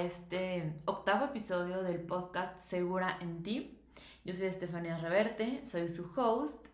[0.00, 3.80] este octavo episodio del podcast Segura en ti.
[4.24, 6.68] Yo soy Estefanía Reverte, soy su host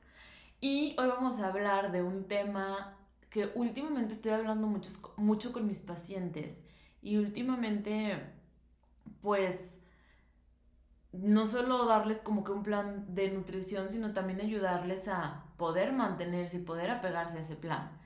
[0.61, 2.98] y hoy vamos a hablar de un tema
[3.30, 6.64] que últimamente estoy hablando mucho, mucho con mis pacientes
[7.00, 8.32] y últimamente
[9.22, 9.80] pues
[11.12, 16.59] no solo darles como que un plan de nutrición, sino también ayudarles a poder mantenerse
[16.59, 17.98] y poder apegarse a ese plan.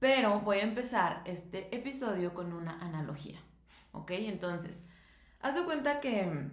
[0.00, 3.38] Pero voy a empezar este episodio con una analogía.
[3.92, 4.12] ¿Ok?
[4.12, 4.84] Entonces,
[5.40, 6.50] haz de cuenta que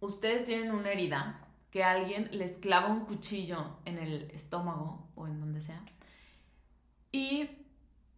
[0.00, 5.40] ustedes tienen una herida, que alguien les clava un cuchillo en el estómago o en
[5.40, 5.82] donde sea,
[7.12, 7.48] y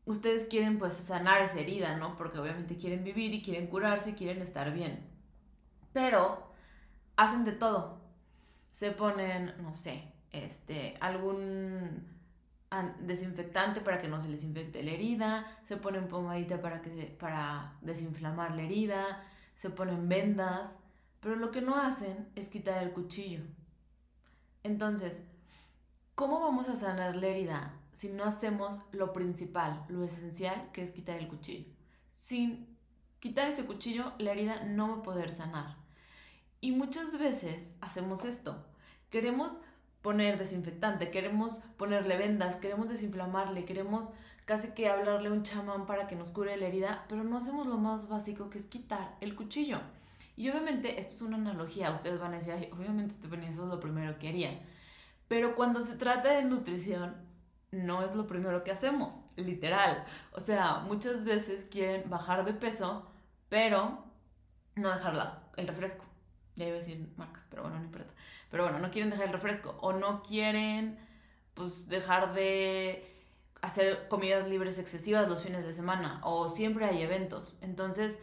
[0.04, 2.16] ustedes quieren pues sanar esa herida, ¿no?
[2.16, 5.08] Porque obviamente quieren vivir y quieren curarse y quieren estar bien.
[5.92, 6.52] Pero
[7.16, 8.00] hacen de todo.
[8.70, 12.19] Se ponen, no sé, este, algún
[13.00, 17.76] desinfectante para que no se les infecte la herida, se ponen pomadita para, que, para
[17.80, 19.24] desinflamar la herida,
[19.56, 20.78] se ponen vendas,
[21.20, 23.42] pero lo que no hacen es quitar el cuchillo.
[24.62, 25.24] Entonces,
[26.14, 30.92] ¿cómo vamos a sanar la herida si no hacemos lo principal, lo esencial, que es
[30.92, 31.72] quitar el cuchillo?
[32.08, 32.76] Sin
[33.18, 35.76] quitar ese cuchillo, la herida no va a poder sanar.
[36.60, 38.66] Y muchas veces hacemos esto.
[39.10, 39.60] Queremos
[40.02, 44.12] poner desinfectante, queremos ponerle vendas, queremos desinflamarle, queremos
[44.44, 47.66] casi que hablarle a un chamán para que nos cure la herida, pero no hacemos
[47.66, 49.80] lo más básico que es quitar el cuchillo.
[50.36, 53.78] Y obviamente esto es una analogía, ustedes van a decir, obviamente Stephanie, eso es lo
[53.78, 54.58] primero que haría.
[55.28, 57.14] Pero cuando se trata de nutrición,
[57.70, 60.04] no es lo primero que hacemos, literal.
[60.32, 63.08] O sea, muchas veces quieren bajar de peso,
[63.48, 64.02] pero
[64.74, 66.09] no dejarla, el refresco.
[66.60, 68.12] Ya iba a decir marcas, pero bueno, no importa.
[68.50, 70.98] Pero bueno, no quieren dejar el refresco o no quieren
[71.54, 73.16] pues dejar de
[73.62, 77.56] hacer comidas libres excesivas los fines de semana o siempre hay eventos.
[77.62, 78.18] Entonces,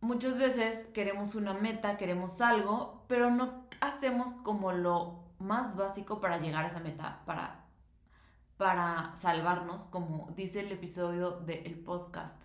[0.00, 6.38] muchas veces queremos una meta, queremos algo, pero no hacemos como lo más básico para
[6.38, 7.66] llegar a esa meta, para,
[8.56, 12.42] para salvarnos, como dice el episodio del podcast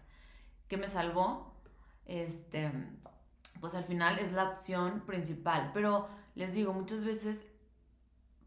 [0.68, 1.54] que me salvó.
[2.06, 2.74] Este,
[3.62, 5.72] pues al final es la acción principal.
[5.74, 7.46] Pero les digo, muchas veces,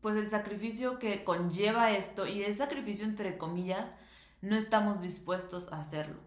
[0.02, 3.90] pues el sacrificio que conlleva esto, y el sacrificio entre comillas,
[4.42, 6.18] no estamos dispuestos a hacerlo.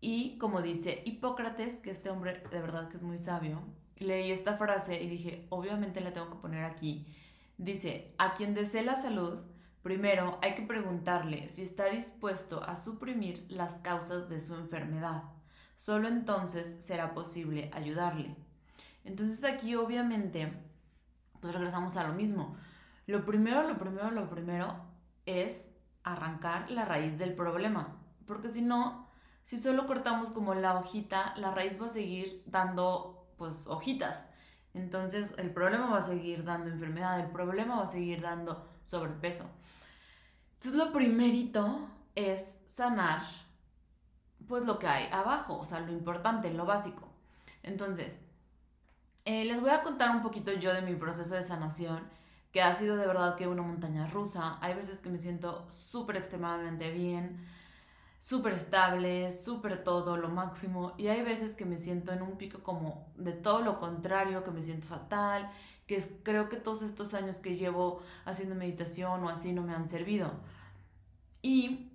[0.00, 3.62] Y como dice Hipócrates, que este hombre de verdad que es muy sabio,
[3.96, 7.06] leí esta frase y dije, obviamente la tengo que poner aquí.
[7.56, 9.40] Dice, a quien desee la salud,
[9.82, 15.22] primero hay que preguntarle si está dispuesto a suprimir las causas de su enfermedad.
[15.76, 18.36] Solo entonces será posible ayudarle.
[19.04, 20.52] Entonces aquí obviamente,
[21.40, 22.56] pues regresamos a lo mismo.
[23.06, 24.76] Lo primero, lo primero, lo primero
[25.26, 25.70] es
[26.02, 27.96] arrancar la raíz del problema.
[28.26, 29.08] Porque si no,
[29.42, 34.26] si solo cortamos como la hojita, la raíz va a seguir dando pues hojitas.
[34.72, 39.44] Entonces el problema va a seguir dando enfermedad, el problema va a seguir dando sobrepeso.
[40.54, 43.22] Entonces lo primerito es sanar
[44.48, 47.08] pues lo que hay abajo, o sea, lo importante, lo básico.
[47.62, 48.18] Entonces,
[49.24, 52.02] eh, les voy a contar un poquito yo de mi proceso de sanación,
[52.52, 54.58] que ha sido de verdad que una montaña rusa.
[54.60, 57.44] Hay veces que me siento súper extremadamente bien,
[58.18, 60.94] súper estable, súper todo, lo máximo.
[60.96, 64.50] Y hay veces que me siento en un pico como de todo lo contrario, que
[64.50, 65.50] me siento fatal,
[65.86, 69.88] que creo que todos estos años que llevo haciendo meditación o así no me han
[69.88, 70.30] servido.
[71.42, 71.90] Y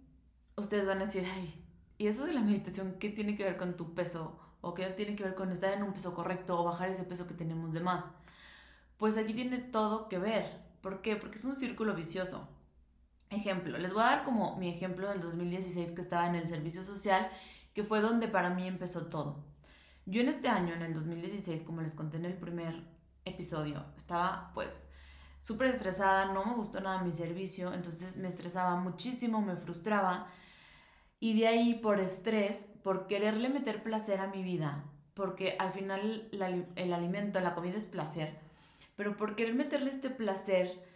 [0.55, 1.58] ustedes van a decir, ay,
[1.99, 4.39] ¿Y eso de la meditación qué tiene que ver con tu peso?
[4.61, 7.27] ¿O qué tiene que ver con estar en un peso correcto o bajar ese peso
[7.27, 8.05] que tenemos de más?
[8.97, 10.63] Pues aquí tiene todo que ver.
[10.81, 11.17] ¿Por qué?
[11.17, 12.47] Porque es un círculo vicioso.
[13.29, 16.85] Ejemplo, les voy a dar como mi ejemplo del 2016 que estaba en el servicio
[16.85, 17.29] social,
[17.73, 19.43] que fue donde para mí empezó todo.
[20.05, 22.81] Yo en este año, en el 2016, como les conté en el primer
[23.25, 24.87] episodio, estaba pues
[25.41, 30.31] súper estresada, no me gustó nada mi servicio, entonces me estresaba muchísimo, me frustraba
[31.19, 36.29] y de ahí por estrés, por quererle meter placer a mi vida, porque al final
[36.75, 38.39] el alimento, la comida es placer,
[38.95, 40.87] pero por querer meterle este placer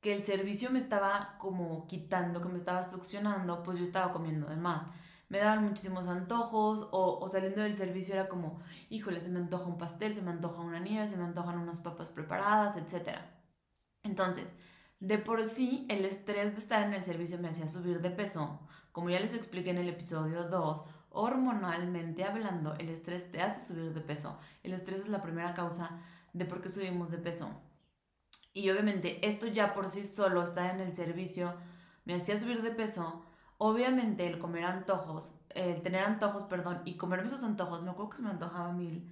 [0.00, 4.48] que el servicio me estaba como quitando, que me estaba succionando, pues yo estaba comiendo
[4.48, 4.84] de más.
[5.28, 9.64] Me daban muchísimos antojos o, o saliendo del servicio era como, híjole, se me antoja
[9.64, 13.18] un pastel, se me antoja una nieve, se me antojan unas papas preparadas, etc.
[14.02, 14.52] Entonces,
[14.98, 18.60] de por sí, el estrés de estar en el servicio me hacía subir de peso.
[18.92, 23.92] Como ya les expliqué en el episodio 2, hormonalmente hablando, el estrés te hace subir
[23.94, 24.38] de peso.
[24.62, 25.98] El estrés es la primera causa
[26.34, 27.50] de por qué subimos de peso.
[28.52, 31.54] Y obviamente esto ya por sí solo, estar en el servicio,
[32.04, 33.24] me hacía subir de peso.
[33.58, 38.16] obviamente el comer antojos, el tener antojos, perdón, y comerme esos antojos, me acuerdo que
[38.16, 39.08] se me antojaba mil.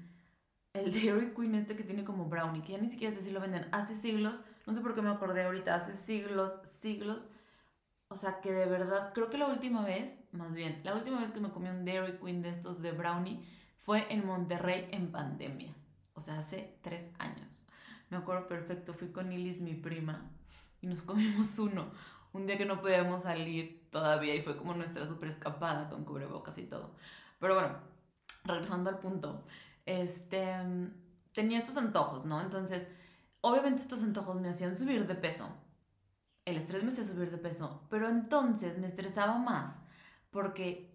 [0.72, 3.40] El Dairy Queen este que tiene como brownie, que ya ni siquiera sé si lo
[3.40, 3.68] venden.
[3.72, 7.28] Hace siglos, no sé por qué me acordé ahorita, hace siglos, siglos.
[8.12, 11.30] O sea que de verdad, creo que la última vez, más bien, la última vez
[11.30, 13.40] que me comí un Dairy Queen de estos de brownie
[13.78, 15.72] fue en Monterrey en pandemia.
[16.14, 17.64] O sea, hace tres años.
[18.08, 20.28] Me acuerdo perfecto, fui con Ilis, mi prima,
[20.82, 21.92] y nos comimos uno.
[22.32, 26.58] Un día que no podíamos salir todavía y fue como nuestra super escapada con cubrebocas
[26.58, 26.96] y todo.
[27.38, 27.76] Pero bueno,
[28.44, 29.44] regresando al punto,
[29.86, 30.52] este,
[31.32, 32.40] tenía estos antojos, ¿no?
[32.40, 32.88] Entonces,
[33.40, 35.48] obviamente estos antojos me hacían subir de peso.
[36.50, 39.78] El estrés me hacía subir de peso, pero entonces me estresaba más
[40.30, 40.90] porque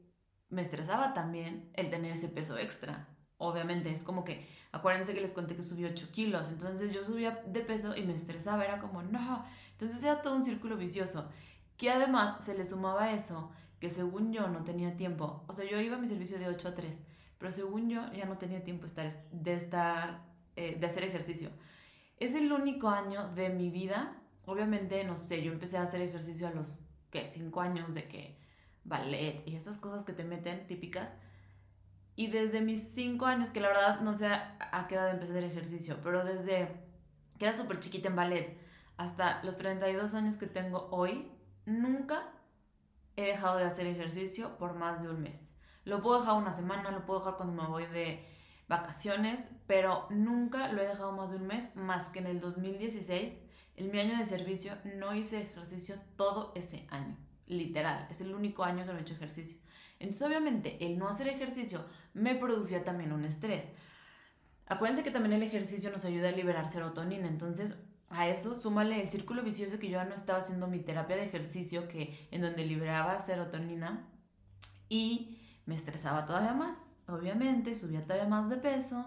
[0.50, 3.08] me estresaba también el tener ese peso extra.
[3.38, 7.42] Obviamente, es como que, acuérdense que les conté que subí 8 kilos, entonces yo subía
[7.48, 11.30] de peso y me estresaba, era como, no, entonces era todo un círculo vicioso,
[11.78, 13.50] que además se le sumaba eso,
[13.80, 16.68] que según yo no tenía tiempo, o sea, yo iba a mi servicio de 8
[16.68, 17.00] a 3,
[17.38, 20.22] pero según yo ya no tenía tiempo estar, de estar,
[20.58, 21.50] eh, de hacer ejercicio.
[22.18, 26.48] Es el único año de mi vida, obviamente, no sé, yo empecé a hacer ejercicio
[26.48, 26.82] a los,
[27.12, 27.28] ¿qué?
[27.28, 28.40] 5 años de que
[28.84, 31.14] ballet y esas cosas que te meten típicas.
[32.16, 35.38] Y desde mis 5 años, que la verdad no sé a qué edad empecé a
[35.38, 36.86] hacer ejercicio, pero desde
[37.38, 38.58] que era súper chiquita en ballet
[38.98, 41.30] hasta los 32 años que tengo hoy,
[41.66, 42.32] nunca
[43.16, 45.52] he dejado de hacer ejercicio por más de un mes.
[45.84, 48.26] Lo puedo dejar una semana, lo puedo dejar cuando me voy de
[48.68, 53.34] vacaciones, pero nunca lo he dejado más de un mes, más que en el 2016,
[53.78, 57.18] en mi año de servicio, no hice ejercicio todo ese año.
[57.48, 59.58] Literal, es el único año que no he hecho ejercicio.
[60.00, 63.70] Entonces, obviamente, el no hacer ejercicio me producía también un estrés.
[64.68, 67.76] Acuérdense que también el ejercicio nos ayuda a liberar serotonina, entonces
[68.10, 71.26] a eso súmale el círculo vicioso que yo ya no estaba haciendo mi terapia de
[71.26, 74.08] ejercicio, que en donde liberaba serotonina
[74.90, 79.06] y me estresaba todavía más, obviamente, subía todavía más de peso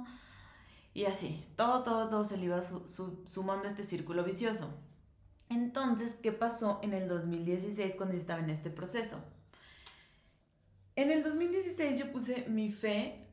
[0.94, 4.68] y así, todo, todo, todo se le iba sumando este círculo vicioso.
[5.48, 9.24] Entonces, ¿qué pasó en el 2016 cuando yo estaba en este proceso?
[10.96, 13.28] En el 2016 yo puse mi fe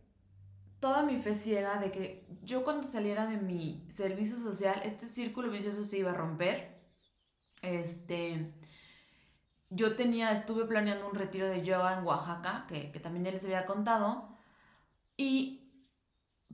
[0.86, 5.50] toda mi fe ciega de que yo cuando saliera de mi servicio social, este círculo
[5.50, 6.80] vicioso se iba a romper.
[7.64, 8.54] Este,
[9.72, 13.44] yo tenía, estuve planeando un retiro de yoga en Oaxaca, que, que también ya les
[13.46, 14.30] había contado,
[15.18, 15.65] y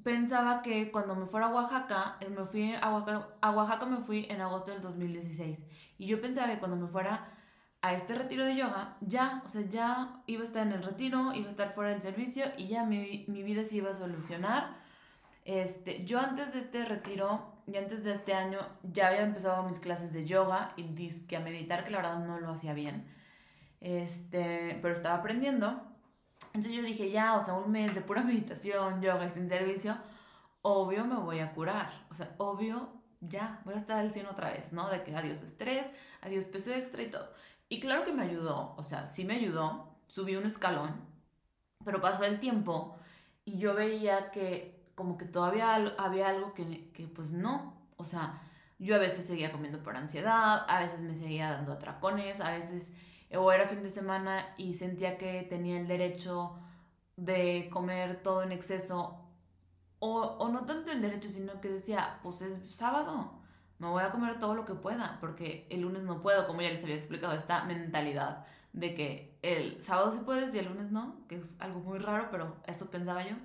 [0.03, 3.97] pensaba que cuando me fuera a Oaxaca, eh, me fui a Oaxaca, a Oaxaca me
[3.97, 5.63] fui en agosto del 2016,
[5.97, 7.29] y yo pensaba que cuando me fuera
[7.81, 11.33] a este retiro de yoga, ya, o sea, ya iba a estar en el retiro,
[11.33, 14.77] iba a estar fuera del servicio y ya mi, mi vida se iba a solucionar.
[15.45, 19.79] Este, yo antes de este retiro y antes de este año ya había empezado mis
[19.79, 23.07] clases de yoga y disque a meditar, que la verdad no lo hacía bien.
[23.79, 25.90] Este, pero estaba aprendiendo.
[26.47, 29.97] Entonces yo dije, ya, o sea, un mes de pura meditación, yoga y sin servicio,
[30.61, 32.05] obvio me voy a curar.
[32.09, 32.89] O sea, obvio,
[33.21, 34.89] ya, voy a estar al 100 otra vez, ¿no?
[34.89, 35.89] De que adiós estrés,
[36.21, 37.29] adiós peso extra y todo.
[37.69, 40.93] Y claro que me ayudó, o sea, sí me ayudó, subí un escalón,
[41.85, 42.95] pero pasó el tiempo
[43.45, 48.41] y yo veía que como que todavía había algo que, que pues no, o sea,
[48.77, 52.93] yo a veces seguía comiendo por ansiedad, a veces me seguía dando atracones, a veces
[53.35, 56.59] o era fin de semana y sentía que tenía el derecho
[57.15, 59.17] de comer todo en exceso,
[59.99, 63.41] o, o no tanto el derecho, sino que decía, pues es sábado,
[63.77, 66.69] me voy a comer todo lo que pueda, porque el lunes no puedo, como ya
[66.69, 71.25] les había explicado, esta mentalidad de que el sábado sí puedes y el lunes no,
[71.27, 73.35] que es algo muy raro, pero eso pensaba yo.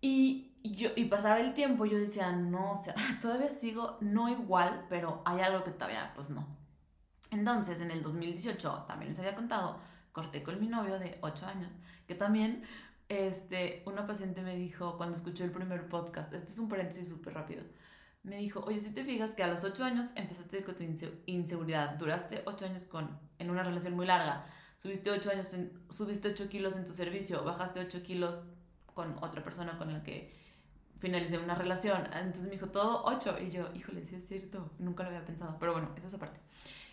[0.00, 4.86] Y, yo, y pasaba el tiempo, yo decía, no, o sea, todavía sigo, no igual,
[4.88, 6.46] pero hay algo que todavía, pues no.
[7.30, 9.78] Entonces, en el 2018, también les había contado,
[10.12, 12.62] corté con mi novio de 8 años, que también,
[13.08, 17.34] este, una paciente me dijo cuando escuchó el primer podcast, este es un paréntesis súper
[17.34, 17.62] rápido,
[18.22, 20.82] me dijo, oye, si te fijas que a los 8 años empezaste con tu
[21.26, 24.46] inseguridad, duraste 8 años con, en una relación muy larga,
[24.78, 25.54] subiste 8, años
[25.90, 28.44] subiste 8 kilos en tu servicio, bajaste 8 kilos
[28.94, 30.32] con otra persona con la que
[30.98, 32.04] finalicé una relación.
[32.06, 33.38] Entonces me dijo, todo 8.
[33.46, 35.56] Y yo, híjole, sí es cierto, nunca lo había pensado.
[35.58, 36.40] Pero bueno, eso es aparte.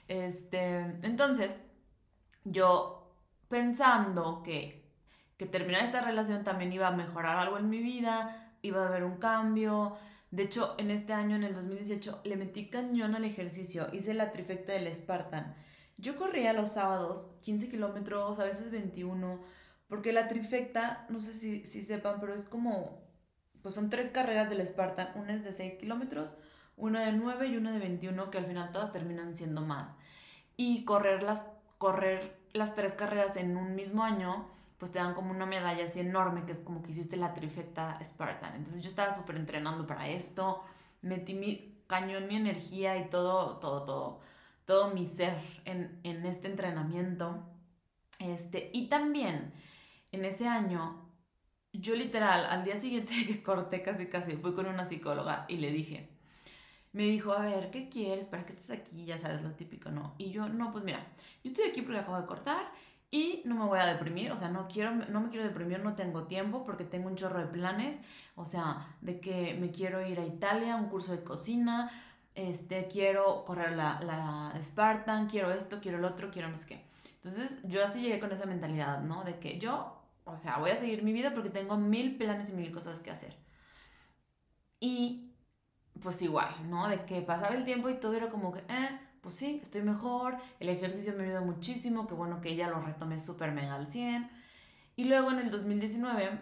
[0.08, 1.60] Este, entonces,
[2.44, 3.16] yo
[3.50, 4.90] pensando que,
[5.38, 9.04] que terminar esta relación también iba a mejorar algo en mi vida, iba a haber
[9.04, 9.98] un cambio,
[10.34, 13.88] de hecho, en este año, en el 2018, le metí cañón al ejercicio.
[13.94, 15.54] Hice la trifecta del Spartan.
[15.98, 19.40] Yo corría los sábados 15 kilómetros, a veces 21,
[19.88, 23.04] porque la trifecta, no sé si, si sepan, pero es como,
[23.62, 25.10] pues son tres carreras del Spartan.
[25.14, 26.40] Una es de 6 kilómetros,
[26.78, 29.96] una de 9 y una de 21, que al final todas terminan siendo más.
[30.58, 31.46] Y correrlas,
[31.78, 36.00] correr las tres carreras en un mismo año, pues te dan como una medalla así
[36.00, 38.56] enorme, que es como que hiciste la trifecta Spartan.
[38.56, 40.64] Entonces yo estaba súper entrenando para esto,
[41.02, 44.20] metí mi cañón, mi energía y todo, todo, todo,
[44.66, 47.44] todo mi ser en, en este entrenamiento.
[48.20, 49.54] Este, y también
[50.12, 51.10] en ese año,
[51.74, 55.72] yo literal, al día siguiente que corté casi casi, fui con una psicóloga y le
[55.72, 56.13] dije,
[56.94, 58.28] me dijo, a ver, ¿qué quieres?
[58.28, 59.06] ¿Para qué estás aquí?
[59.06, 60.16] Ya sabes, lo típico, ¿no?
[60.18, 61.06] Y yo, no, pues mira,
[61.44, 62.72] yo estoy aquí porque acabo de cortar
[63.12, 65.96] y no me voy a deprimir, o sea, no quiero, no me quiero deprimir, no
[65.96, 68.00] tengo tiempo porque tengo un chorro de planes,
[68.36, 71.92] o sea, de que me quiero ir a Italia, un curso de cocina,
[72.36, 76.86] este, quiero correr la, la Spartan, quiero esto, quiero el otro, quiero no sé qué.
[77.16, 79.24] Entonces, yo así llegué con esa mentalidad, ¿no?
[79.24, 82.54] De que yo, o sea, voy a seguir mi vida porque tengo mil planes y
[82.54, 83.36] mil cosas que hacer.
[84.80, 85.33] Y
[86.04, 86.88] pues igual, ¿no?
[86.88, 90.38] De que pasaba el tiempo y todo era como que, eh, pues sí, estoy mejor,
[90.60, 94.30] el ejercicio me ayuda muchísimo, que bueno que ya lo retomé súper mega al 100.
[94.96, 96.40] Y luego en el 2019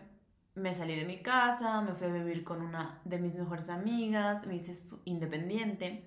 [0.55, 4.45] me salí de mi casa, me fui a vivir con una de mis mejores amigas,
[4.47, 4.73] me hice
[5.05, 6.03] independiente,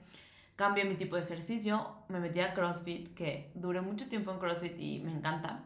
[0.57, 4.79] cambié mi tipo de ejercicio, me metí a CrossFit, que duré mucho tiempo en CrossFit
[4.79, 5.63] y me encanta.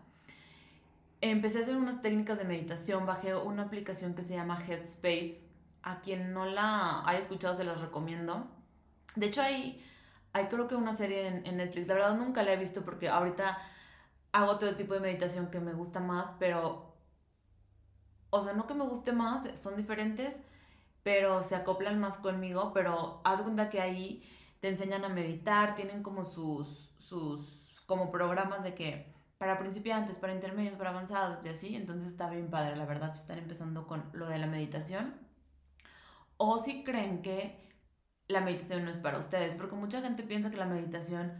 [1.21, 5.48] Empecé a hacer unas técnicas de meditación, bajé una aplicación que se llama Headspace,
[5.88, 8.47] a quien no la haya escuchado se las recomiendo.
[9.16, 9.83] De hecho, hay,
[10.35, 11.88] hay creo que una serie en, Netflix.
[11.88, 13.59] La verdad nunca la he visto porque ahorita
[14.33, 16.95] hago otro tipo de meditación que me gusta más, pero...
[18.30, 20.42] O sea, no que me guste más, son diferentes,
[21.02, 22.73] pero se acoplan más conmigo.
[22.75, 24.23] Pero haz cuenta que ahí
[24.61, 30.35] te enseñan a meditar, tienen como sus, sus como programas de que para principiantes, para
[30.35, 31.76] intermedios, para avanzados y así.
[31.76, 35.27] Entonces está bien padre, la verdad, si están empezando con lo de la meditación
[36.38, 37.68] o si creen que
[38.28, 41.33] la meditación no es para ustedes, porque mucha gente piensa que la meditación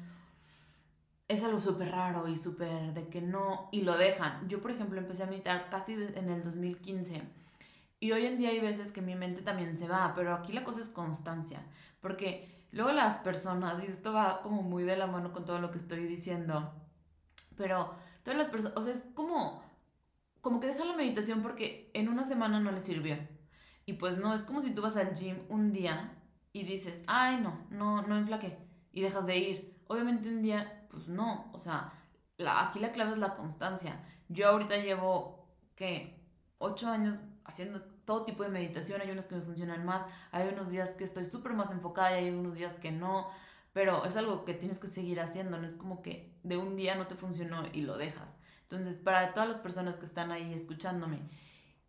[1.29, 4.49] es algo súper raro y súper de que no, y lo dejan.
[4.49, 7.23] Yo, por ejemplo, empecé a meditar casi en el 2015
[8.01, 10.65] y hoy en día hay veces que mi mente también se va, pero aquí la
[10.65, 11.61] cosa es constancia,
[12.01, 15.71] porque luego las personas, y esto va como muy de la mano con todo lo
[15.71, 16.73] que estoy diciendo,
[17.57, 19.63] pero todas las personas, o sea, es como,
[20.41, 23.19] como que dejan la meditación porque en una semana no les sirvió
[23.89, 26.13] y pues no, es como si tú vas al gym un día
[26.53, 28.59] y dices, ay, no, no, no enflaqué.
[28.93, 29.81] Y dejas de ir.
[29.87, 31.51] Obviamente un día, pues no.
[31.55, 31.95] O sea,
[32.39, 34.05] aquí la clave es la constancia.
[34.29, 36.23] Yo ahorita llevo, ¿qué?
[36.59, 39.01] Ocho años haciendo todo tipo de meditación.
[39.01, 40.05] Hay unas que me funcionan más.
[40.33, 43.31] Hay unos días que estoy súper más enfocada y hay unos días que no.
[43.73, 45.57] Pero es algo que tienes que seguir haciendo.
[45.57, 48.37] No es como que de un día no te funcionó y lo dejas.
[48.65, 51.23] Entonces, para todas las personas que están ahí escuchándome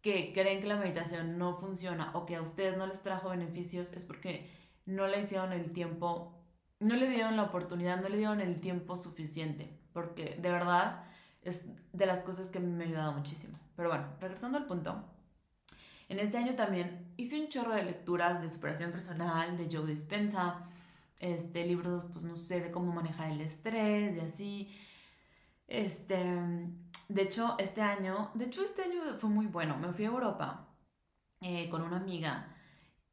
[0.01, 3.91] que creen que la meditación no funciona o que a ustedes no les trajo beneficios
[3.93, 4.49] es porque
[4.85, 6.33] no le hicieron el tiempo,
[6.79, 11.03] no le dieron la oportunidad, no le dieron el tiempo suficiente, porque de verdad
[11.41, 13.59] es de las cosas que me ha ayudado muchísimo.
[13.75, 15.03] Pero bueno, regresando al punto,
[16.09, 20.67] en este año también hice un chorro de lecturas de superación personal, de Joe Dispensa,
[21.19, 24.75] este, libros, pues no sé, de cómo manejar el estrés y así.
[25.67, 26.17] Este,
[27.09, 29.77] de hecho, este año, de hecho este año fue muy bueno.
[29.77, 30.67] Me fui a Europa
[31.41, 32.55] eh, con una amiga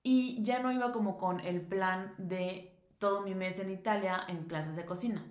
[0.02, 4.44] y ya no iba como con el plan de todo mi mes en Italia en
[4.44, 5.24] clases de cocina.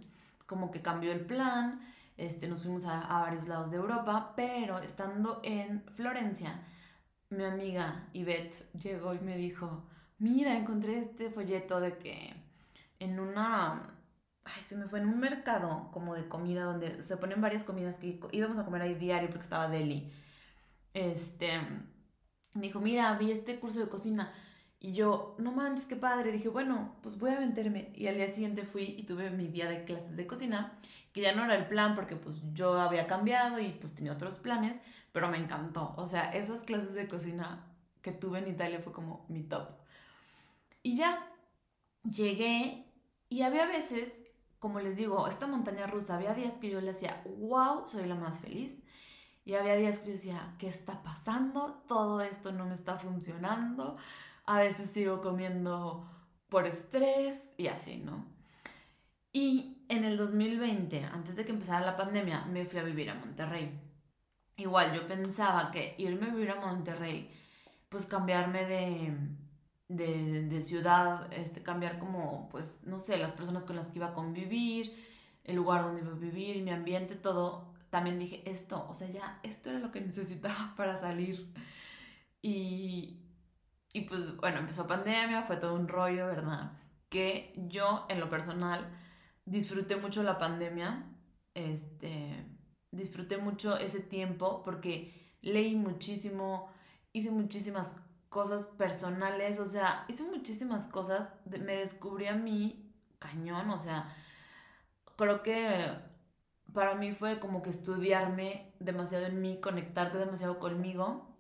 [0.48, 1.80] Como que cambió el plan,
[2.18, 6.60] este, nos fuimos a, a varios lados de Europa, pero estando en Florencia,
[7.30, 9.84] mi amiga Yvette llegó y me dijo,
[10.18, 12.34] mira, encontré este folleto de que
[12.98, 13.95] en una
[14.46, 17.98] ay, se me fue en un mercado como de comida donde se ponen varias comidas
[17.98, 20.12] que íbamos a comer ahí diario porque estaba deli.
[20.94, 21.60] Este,
[22.54, 24.32] me dijo, mira, vi este curso de cocina.
[24.80, 26.32] Y yo, no manches, qué padre.
[26.32, 27.92] Dije, bueno, pues voy a meterme.
[27.96, 30.78] Y al día siguiente fui y tuve mi día de clases de cocina,
[31.12, 34.38] que ya no era el plan porque pues yo había cambiado y pues tenía otros
[34.38, 34.80] planes,
[35.12, 35.96] pero me encantó.
[35.98, 37.66] O sea, esas clases de cocina
[38.02, 39.70] que tuve en Italia fue como mi top.
[40.84, 41.28] Y ya,
[42.04, 42.86] llegué
[43.30, 44.22] y había veces
[44.66, 48.16] como les digo, esta montaña rusa, había días que yo le decía, wow, soy la
[48.16, 48.82] más feliz.
[49.44, 51.84] Y había días que yo decía, ¿qué está pasando?
[51.88, 53.96] Todo esto no me está funcionando.
[54.48, 56.10] A veces sigo comiendo
[56.50, 58.26] por estrés y así, ¿no?
[59.32, 63.14] Y en el 2020, antes de que empezara la pandemia, me fui a vivir a
[63.14, 63.80] Monterrey.
[64.58, 67.30] Igual yo pensaba que irme a vivir a Monterrey,
[67.88, 69.16] pues cambiarme de,
[69.88, 74.08] de, de, ciudad, este, cambiar como, pues, no sé, las personas con las que iba
[74.08, 74.96] a convivir,
[75.44, 77.74] el lugar donde iba a vivir, mi ambiente, todo.
[77.90, 81.54] También dije, esto, o sea, ya, esto era lo que necesitaba para salir.
[82.42, 83.20] Y,
[83.94, 86.74] y pues, bueno, empezó pandemia, fue todo un rollo, ¿verdad?
[87.10, 88.90] Que yo, en lo personal,
[89.46, 91.06] disfruté mucho la pandemia,
[91.54, 92.46] este,
[92.92, 96.70] disfruté mucho ese tiempo porque leí muchísimo,
[97.14, 97.96] hice muchísimas
[98.36, 104.14] cosas personales, o sea, hice muchísimas cosas, me descubrí a mí cañón, o sea,
[105.16, 105.90] creo que
[106.74, 111.34] para mí fue como que estudiarme demasiado en mí, conectarte demasiado conmigo.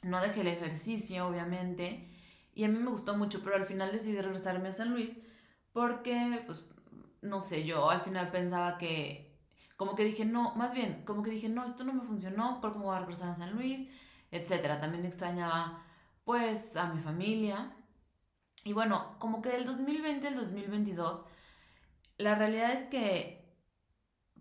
[0.00, 2.08] No dejé el ejercicio, obviamente,
[2.54, 5.18] y a mí me gustó mucho, pero al final decidí regresarme a San Luis
[5.74, 6.64] porque, pues,
[7.20, 9.38] no sé, yo al final pensaba que,
[9.76, 12.72] como que dije, no, más bien, como que dije, no, esto no me funcionó, ¿por
[12.72, 13.86] cómo voy a regresar a San Luis?
[14.30, 14.80] Etcétera.
[14.80, 15.84] También extrañaba,
[16.24, 17.74] pues, a mi familia.
[18.64, 21.24] Y bueno, como que del 2020 al 2022,
[22.18, 23.56] la realidad es que,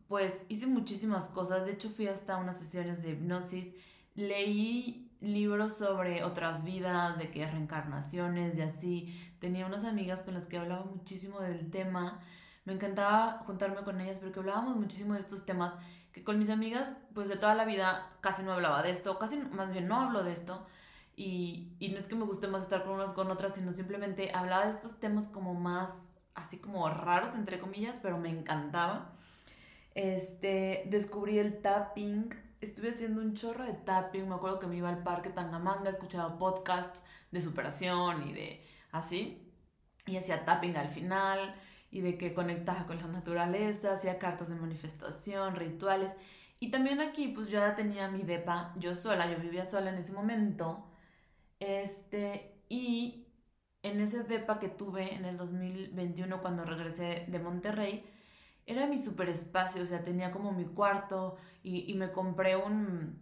[0.07, 1.65] pues, hice muchísimas cosas.
[1.65, 3.74] De hecho, fui hasta unas sesiones de hipnosis,
[4.15, 9.33] leí libros sobre otras vidas, de que reencarnaciones y así.
[9.39, 12.19] Tenía unas amigas con las que hablaba muchísimo del tema.
[12.65, 15.74] Me encantaba juntarme con ellas porque hablábamos muchísimo de estos temas
[16.12, 19.38] que con mis amigas, pues de toda la vida casi no hablaba de esto, casi
[19.38, 20.65] más bien no hablo de esto.
[21.19, 24.31] Y, y no es que me guste más estar con unas con otras, sino simplemente
[24.33, 29.11] hablaba de estos temas como más, así como raros, entre comillas, pero me encantaba.
[29.95, 34.29] Este, descubrí el tapping, estuve haciendo un chorro de tapping.
[34.29, 39.45] Me acuerdo que me iba al parque Tangamanga, escuchaba podcasts de superación y de así.
[40.05, 41.53] Y hacía tapping al final
[41.91, 46.15] y de que conectaba con la naturaleza, hacía cartas de manifestación, rituales.
[46.61, 49.97] Y también aquí, pues yo ya tenía mi depa, yo sola, yo vivía sola en
[49.97, 50.85] ese momento.
[51.60, 53.28] Este, y
[53.84, 58.04] en ese depa que tuve en el 2021 cuando regresé de Monterrey,
[58.66, 63.20] era mi super espacio, o sea, tenía como mi cuarto y, me compré un,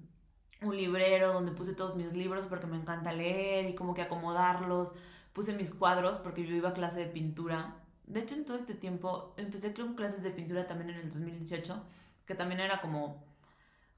[0.61, 4.93] un librero donde puse todos mis libros porque me encanta leer y como que acomodarlos.
[5.33, 7.75] Puse mis cuadros porque yo iba a clase de pintura.
[8.05, 11.81] De hecho, en todo este tiempo empecé con clases de pintura también en el 2018,
[12.25, 13.23] que también era como,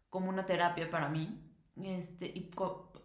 [0.10, 1.49] como una terapia para mí.
[1.84, 2.52] Este, y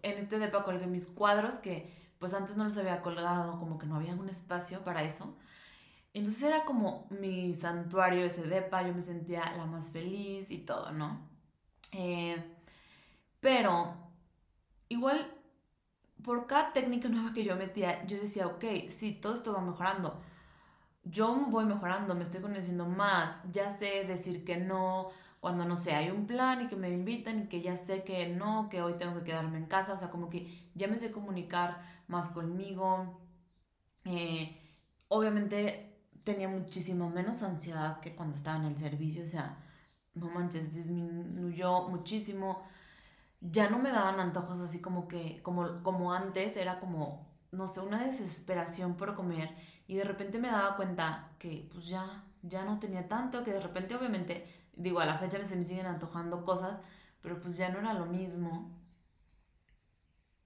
[0.02, 3.87] en este depa colgué mis cuadros que pues antes no los había colgado, como que
[3.87, 5.37] no había un espacio para eso.
[6.14, 10.92] Entonces era como mi santuario ese depa, yo me sentía la más feliz y todo,
[10.92, 11.28] ¿no?
[11.92, 12.42] Eh,
[13.40, 13.94] pero
[14.88, 15.34] igual,
[16.22, 20.20] por cada técnica nueva que yo metía, yo decía, ok, sí, todo esto va mejorando.
[21.02, 25.10] Yo voy mejorando, me estoy conociendo más, ya sé decir que no,
[25.44, 28.28] cuando no sé, hay un plan y que me invitan y que ya sé que
[28.28, 31.11] no, que hoy tengo que quedarme en casa, o sea, como que ya me sé
[31.11, 33.20] comunicar más conmigo.
[34.07, 34.59] Eh,
[35.09, 39.59] obviamente tenía muchísimo menos ansiedad que cuando estaba en el servicio, o sea,
[40.14, 42.62] no manches, disminuyó muchísimo.
[43.42, 47.80] Ya no me daban antojos así como que, como, como antes, era como, no sé,
[47.80, 49.50] una desesperación por comer.
[49.87, 53.61] Y de repente me daba cuenta que pues ya, ya no tenía tanto, que de
[53.61, 56.80] repente obviamente, digo, a la fecha se me siguen antojando cosas,
[57.20, 58.70] pero pues ya no era lo mismo.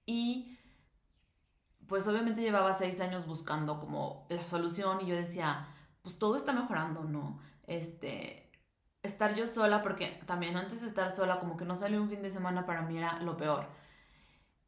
[0.05, 0.57] Y
[1.87, 5.67] pues obviamente llevaba seis años buscando como la solución y yo decía,
[6.03, 7.39] pues todo está mejorando, ¿no?
[7.67, 8.51] Este,
[9.03, 12.31] estar yo sola, porque también antes estar sola, como que no salió un fin de
[12.31, 13.67] semana para mí era lo peor.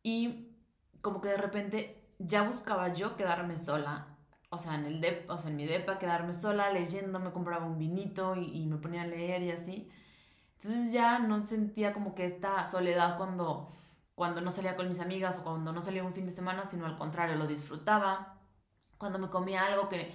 [0.03, 0.57] Y
[1.01, 4.10] como que de repente ya buscaba yo quedarme sola,
[4.51, 7.79] o sea, en, el o sea, en mi depa, quedarme sola leyendo, me compraba un
[7.79, 9.91] vinito y, y me ponía a leer y así.
[10.53, 13.71] Entonces ya no sentía como que esta soledad cuando
[14.21, 16.85] cuando no salía con mis amigas o cuando no salía un fin de semana, sino
[16.85, 18.35] al contrario, lo disfrutaba.
[18.99, 20.13] Cuando me comía algo que,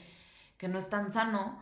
[0.57, 1.61] que no es tan sano,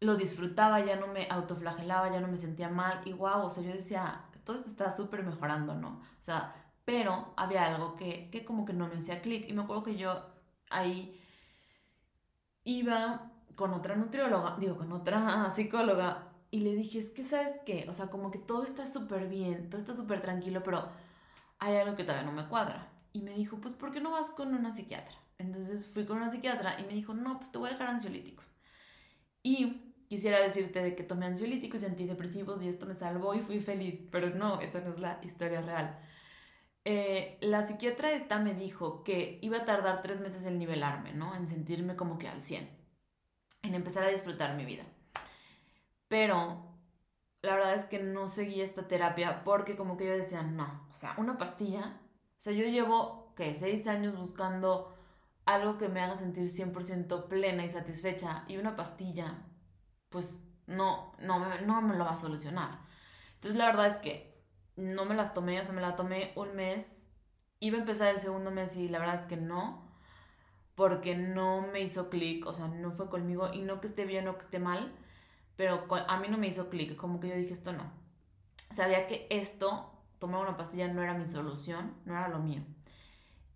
[0.00, 3.62] lo disfrutaba, ya no me autoflagelaba, ya no me sentía mal y wow, o sea,
[3.62, 6.02] yo decía, todo esto está súper mejorando, ¿no?
[6.20, 9.62] O sea, pero había algo que, que como que no me hacía clic y me
[9.62, 10.26] acuerdo que yo
[10.68, 11.21] ahí
[12.64, 17.86] iba con otra nutrióloga, digo, con otra psicóloga y le dije, es que, ¿sabes qué?
[17.88, 20.88] O sea, como que todo está súper bien, todo está súper tranquilo, pero
[21.58, 22.92] hay algo que todavía no me cuadra.
[23.12, 25.16] Y me dijo, pues, ¿por qué no vas con una psiquiatra?
[25.38, 28.50] Entonces fui con una psiquiatra y me dijo, no, pues te voy a dejar ansiolíticos.
[29.42, 33.60] Y quisiera decirte de que tomé ansiolíticos y antidepresivos y esto me salvó y fui
[33.60, 35.98] feliz, pero no, esa no es la historia real.
[36.84, 41.34] Eh, la psiquiatra esta me dijo que iba a tardar tres meses en nivelarme, ¿no?
[41.34, 42.68] En sentirme como que al 100,
[43.62, 44.84] en empezar a disfrutar mi vida.
[46.08, 46.72] Pero
[47.42, 50.94] la verdad es que no seguí esta terapia porque como que yo decía, no, o
[50.96, 52.00] sea, una pastilla,
[52.38, 53.54] o sea, yo llevo, ¿qué?
[53.54, 54.92] Seis años buscando
[55.44, 59.44] algo que me haga sentir 100% plena y satisfecha y una pastilla,
[60.08, 62.80] pues no, no, no me lo va a solucionar.
[63.34, 64.31] Entonces la verdad es que
[64.76, 67.08] no me las tomé, o sea, me la tomé un mes,
[67.60, 69.92] iba a empezar el segundo mes y la verdad es que no,
[70.74, 74.28] porque no me hizo clic, o sea, no fue conmigo y no que esté bien
[74.28, 74.92] o que esté mal,
[75.56, 77.90] pero a mí no me hizo clic, como que yo dije esto no.
[78.70, 82.62] sabía que esto, tomar una pastilla, no era mi solución, no era lo mío.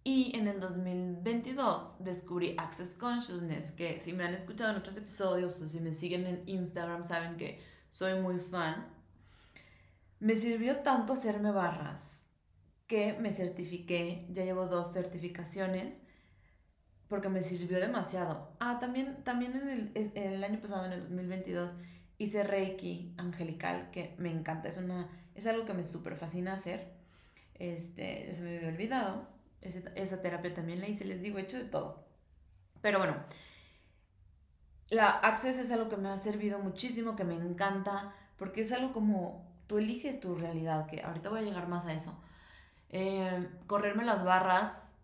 [0.04, 5.60] Y en el 2022 descubrí Access Consciousness, que si me han escuchado en otros episodios
[5.60, 8.86] o si me siguen en Instagram saben que soy muy fan.
[10.18, 12.26] Me sirvió tanto hacerme barras
[12.86, 16.02] que me certifiqué, ya llevo dos certificaciones,
[17.08, 18.56] porque me sirvió demasiado.
[18.60, 21.74] Ah, también, también en, el, en el año pasado, en el 2022,
[22.18, 26.92] hice Reiki angelical, que me encanta, es, una, es algo que me súper fascina hacer.
[27.54, 29.28] Este, se me había olvidado.
[29.60, 32.06] Esa, terapia también la hice, les digo, he hecho de todo.
[32.82, 33.16] Pero bueno,
[34.90, 38.92] la Access es algo que me ha servido muchísimo, que me encanta, porque es algo
[38.92, 42.18] como tú eliges tu realidad, que ahorita voy a llegar más a eso.
[42.88, 44.96] Eh, correrme las barras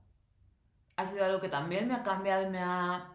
[0.97, 3.13] ha sido algo que también me ha cambiado y me ha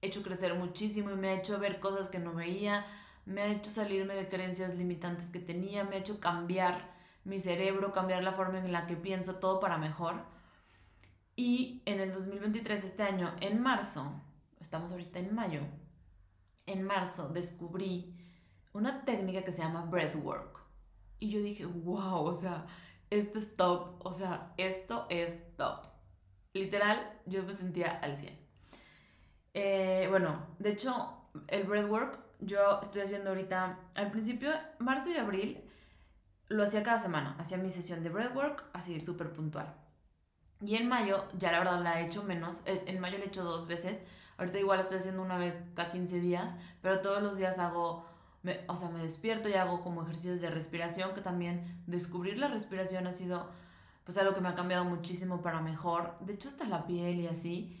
[0.00, 2.86] hecho crecer muchísimo y me ha hecho ver cosas que no veía,
[3.26, 6.92] me ha hecho salirme de creencias limitantes que tenía, me ha hecho cambiar
[7.24, 10.24] mi cerebro, cambiar la forma en la que pienso, todo para mejor.
[11.36, 14.20] Y en el 2023, este año, en marzo,
[14.60, 15.60] estamos ahorita en mayo,
[16.66, 18.14] en marzo descubrí
[18.74, 20.60] una técnica que se llama breathwork.
[21.18, 22.66] Y yo dije, wow, o sea,
[23.08, 25.86] esto es top, o sea, esto es top.
[26.52, 28.38] Literal, yo me sentía al 100.
[29.54, 31.14] Eh, bueno, de hecho,
[31.48, 35.64] el breathwork yo estoy haciendo ahorita, al principio, marzo y abril,
[36.48, 39.74] lo hacía cada semana, hacía mi sesión de breathwork, así súper puntual.
[40.60, 43.28] Y en mayo, ya la verdad la he hecho menos, eh, en mayo la he
[43.28, 44.00] hecho dos veces,
[44.36, 48.06] ahorita igual estoy haciendo una vez cada 15 días, pero todos los días hago,
[48.68, 53.06] o sea, me despierto y hago como ejercicios de respiración, que también descubrir la respiración
[53.06, 53.50] ha sido
[54.04, 57.26] pues algo que me ha cambiado muchísimo para mejor, de hecho hasta la piel y
[57.26, 57.80] así,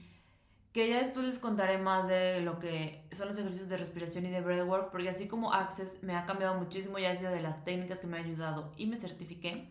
[0.72, 4.30] que ya después les contaré más de lo que son los ejercicios de respiración y
[4.30, 7.62] de breathwork, porque así como Access me ha cambiado muchísimo y ha sido de las
[7.62, 9.68] técnicas que me ha ayudado y me certifiqué.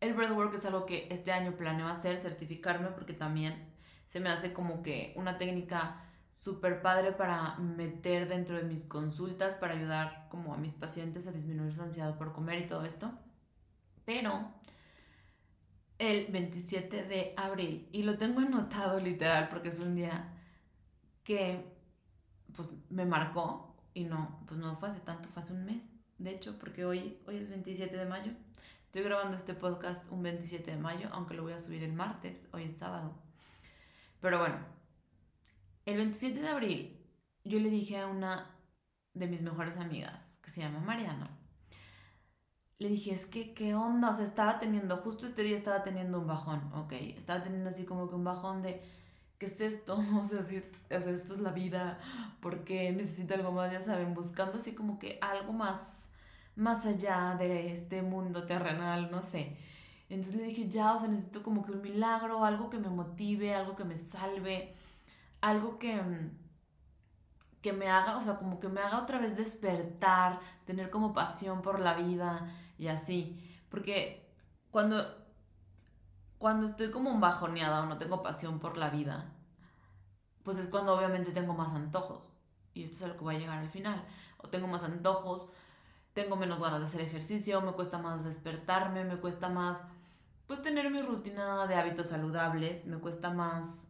[0.00, 3.72] El breathwork es algo que este año planeo hacer, certificarme, porque también
[4.06, 9.54] se me hace como que una técnica súper padre para meter dentro de mis consultas,
[9.54, 13.12] para ayudar como a mis pacientes a disminuir su ansiedad por comer y todo esto.
[14.04, 14.52] Pero
[15.98, 17.88] el 27 de abril.
[17.92, 20.32] Y lo tengo anotado literal porque es un día
[21.24, 21.76] que
[22.54, 25.90] pues me marcó y no, pues no fue hace tanto, fue hace un mes.
[26.18, 28.32] De hecho, porque hoy, hoy es 27 de mayo.
[28.84, 32.48] Estoy grabando este podcast un 27 de mayo, aunque lo voy a subir el martes,
[32.52, 33.14] hoy es sábado.
[34.20, 34.56] Pero bueno,
[35.88, 36.98] el 27 de abril
[37.44, 38.54] yo le dije a una
[39.14, 41.30] de mis mejores amigas, que se llama Mariana,
[42.78, 44.10] le dije, es que, ¿qué onda?
[44.10, 46.92] O sea, estaba teniendo, justo este día estaba teniendo un bajón, ok.
[46.92, 48.82] Estaba teniendo así como que un bajón de,
[49.38, 49.96] ¿qué es esto?
[50.20, 51.98] O sea, si o sea esto es la vida,
[52.40, 53.72] porque necesito algo más?
[53.72, 56.10] Ya saben, buscando así como que algo más,
[56.54, 59.56] más allá de este mundo terrenal, no sé.
[60.10, 63.54] Entonces le dije, ya, o sea, necesito como que un milagro, algo que me motive,
[63.54, 64.74] algo que me salve,
[65.40, 66.00] algo que
[67.60, 71.62] que me haga, o sea, como que me haga otra vez despertar, tener como pasión
[71.62, 72.48] por la vida
[72.78, 73.36] y así.
[73.68, 74.32] Porque
[74.70, 75.04] cuando,
[76.38, 79.32] cuando estoy como bajoneada o no tengo pasión por la vida,
[80.44, 82.38] pues es cuando obviamente tengo más antojos.
[82.74, 84.04] Y esto es a lo que voy a llegar al final.
[84.38, 85.50] O tengo más antojos,
[86.12, 89.82] tengo menos ganas de hacer ejercicio, me cuesta más despertarme, me cuesta más
[90.46, 93.87] pues tener mi rutina de hábitos saludables, me cuesta más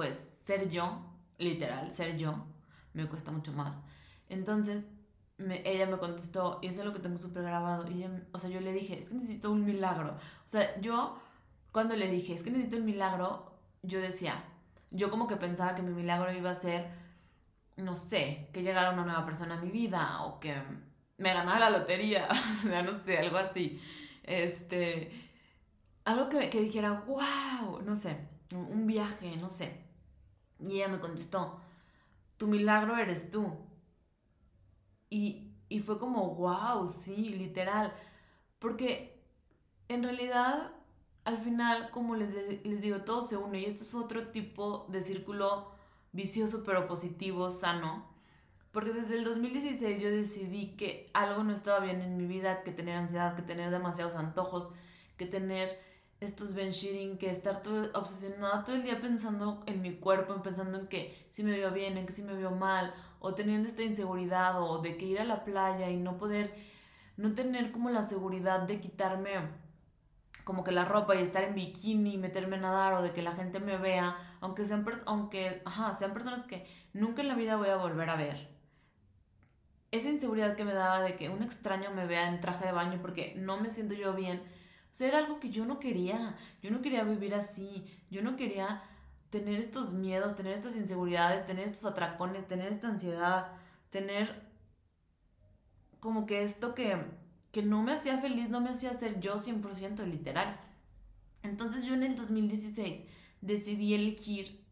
[0.00, 0.98] pues ser yo,
[1.36, 2.46] literal, ser yo,
[2.94, 3.78] me cuesta mucho más.
[4.30, 4.88] Entonces,
[5.38, 8.62] ella me contestó, y eso es lo que tengo súper grabado, y o sea, yo
[8.62, 10.12] le dije, es que necesito un milagro.
[10.12, 11.20] O sea, yo,
[11.70, 14.42] cuando le dije, es que necesito un milagro, yo decía,
[14.90, 16.88] yo como que pensaba que mi milagro iba a ser,
[17.76, 20.54] no sé, que llegara una nueva persona a mi vida, o que
[21.18, 23.78] me ganara la lotería, o sea, no sé, algo así.
[24.22, 25.12] Este,
[26.06, 28.16] algo que, que dijera, wow, no sé,
[28.54, 29.79] un viaje, no sé.
[30.62, 31.60] Y ella me contestó,
[32.36, 33.52] tu milagro eres tú.
[35.08, 35.46] Y,
[35.84, 37.92] fue como, wow, sí, literal.
[38.58, 39.20] Porque
[39.88, 40.72] en realidad,
[41.24, 45.02] al final, como les, les digo, todo se une y esto es otro tipo de
[45.02, 45.72] círculo
[46.12, 48.10] vicioso pero positivo, sano.
[48.72, 52.70] Porque desde el 2016 yo decidí que algo no estaba bien en mi vida, que
[52.70, 54.72] tener ansiedad, que tener demasiados antojos,
[55.16, 55.80] que tener
[56.20, 60.86] estos benching, que estar todo, obsesionada todo el día pensando en mi cuerpo, pensando en
[60.86, 64.62] que si me veo bien, en que si me veo mal, o teniendo esta inseguridad,
[64.62, 66.54] o de que ir a la playa y no poder,
[67.16, 69.30] no tener como la seguridad de quitarme
[70.44, 73.32] como que la ropa y estar en bikini, meterme a nadar, o de que la
[73.32, 75.62] gente me vea, aunque sean, aunque,
[75.98, 78.48] sean personas que nunca en la vida voy a volver a ver.
[79.90, 82.98] esa inseguridad que me daba de que un extraño me vea en traje de baño
[83.00, 84.42] porque no me siento yo bien,
[84.90, 88.36] o sea, era algo que yo no quería, yo no quería vivir así, yo no
[88.36, 88.82] quería
[89.30, 93.52] tener estos miedos, tener estas inseguridades, tener estos atracones, tener esta ansiedad,
[93.90, 94.50] tener
[96.00, 96.96] como que esto que,
[97.52, 100.58] que no me hacía feliz, no me hacía ser yo 100% literal.
[101.42, 103.04] Entonces yo en el 2016
[103.40, 104.64] decidí elegir,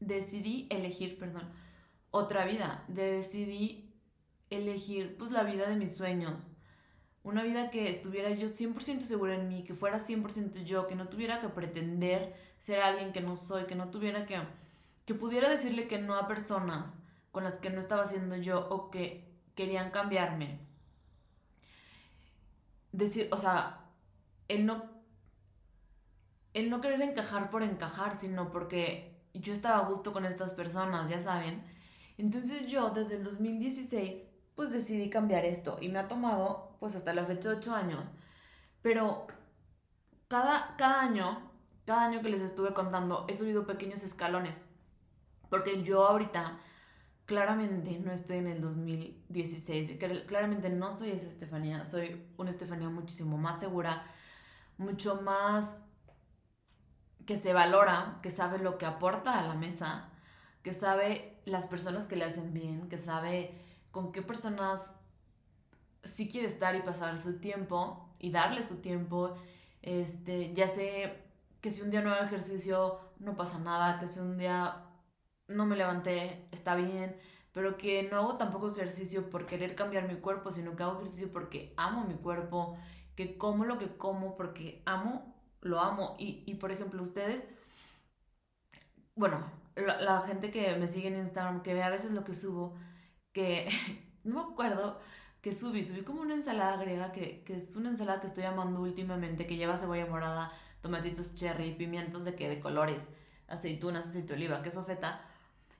[0.00, 1.48] decidí elegir, perdón,
[2.10, 3.94] otra vida, decidí
[4.50, 6.50] elegir pues la vida de mis sueños,
[7.24, 11.08] una vida que estuviera yo 100% segura en mí, que fuera 100% yo, que no
[11.08, 14.40] tuviera que pretender ser alguien que no soy, que no tuviera que,
[15.04, 18.90] que pudiera decirle que no a personas con las que no estaba siendo yo o
[18.90, 20.58] que querían cambiarme.
[22.90, 23.80] Decir, o sea,
[24.48, 24.84] el no,
[26.54, 31.08] el no querer encajar por encajar, sino porque yo estaba a gusto con estas personas,
[31.08, 31.62] ya saben.
[32.18, 37.14] Entonces yo desde el 2016 pues decidí cambiar esto y me ha tomado pues hasta
[37.14, 38.10] la fecha 8 años.
[38.82, 39.28] Pero
[40.26, 41.52] cada, cada año,
[41.84, 44.64] cada año que les estuve contando, he subido pequeños escalones.
[45.48, 46.58] Porque yo ahorita
[47.24, 49.96] claramente no estoy en el 2016.
[50.26, 51.84] Claramente no soy esa Estefanía.
[51.84, 54.04] Soy una Estefanía muchísimo más segura,
[54.76, 55.84] mucho más
[57.26, 60.10] que se valora, que sabe lo que aporta a la mesa,
[60.64, 64.96] que sabe las personas que le hacen bien, que sabe con qué personas
[66.04, 69.34] sí quiere estar y pasar su tiempo y darle su tiempo.
[69.82, 71.22] Este, ya sé
[71.60, 74.84] que si un día no hago ejercicio no pasa nada, que si un día
[75.48, 77.16] no me levanté está bien,
[77.52, 81.32] pero que no hago tampoco ejercicio por querer cambiar mi cuerpo, sino que hago ejercicio
[81.32, 82.76] porque amo mi cuerpo,
[83.14, 86.16] que como lo que como porque amo, lo amo.
[86.18, 87.46] Y, y por ejemplo, ustedes,
[89.14, 92.34] bueno, la, la gente que me sigue en Instagram, que ve a veces lo que
[92.34, 92.74] subo,
[93.32, 93.68] que
[94.24, 95.00] no me acuerdo
[95.42, 98.80] que subí, subí como una ensalada griega, que, que, es una ensalada que estoy amando
[98.80, 103.08] últimamente, que lleva cebolla morada, tomatitos cherry, pimientos de que de colores,
[103.48, 105.20] aceitunas, aceite de oliva, queso feta.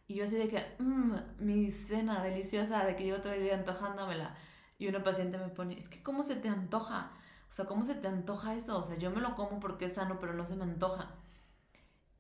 [0.08, 3.54] Y yo así de que, mmm, mi cena deliciosa, de que llevo todo el día
[3.54, 4.36] antojándomela.
[4.78, 7.12] Y una paciente me pone, es que ¿cómo se te antoja?
[7.50, 8.78] O sea, ¿cómo se te antoja eso?
[8.78, 11.14] O sea, yo me lo como porque es sano, pero no se me antoja.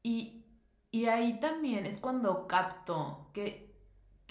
[0.02, 0.44] Y,
[0.90, 3.72] y ahí también es cuando capto que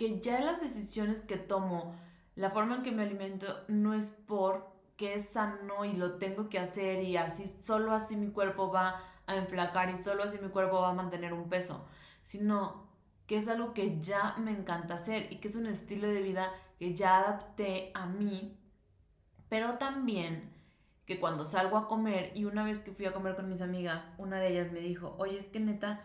[0.01, 1.93] que ya las decisiones que tomo,
[2.35, 6.59] la forma en que me alimento, no es porque es sano y lo tengo que
[6.59, 10.81] hacer y así, solo así mi cuerpo va a enflacar y solo así mi cuerpo
[10.81, 11.85] va a mantener un peso,
[12.23, 12.89] sino
[13.27, 16.51] que es algo que ya me encanta hacer y que es un estilo de vida
[16.79, 18.57] que ya adapté a mí,
[19.49, 20.51] pero también
[21.05, 24.09] que cuando salgo a comer y una vez que fui a comer con mis amigas,
[24.17, 26.01] una de ellas me dijo, oye, es que neta,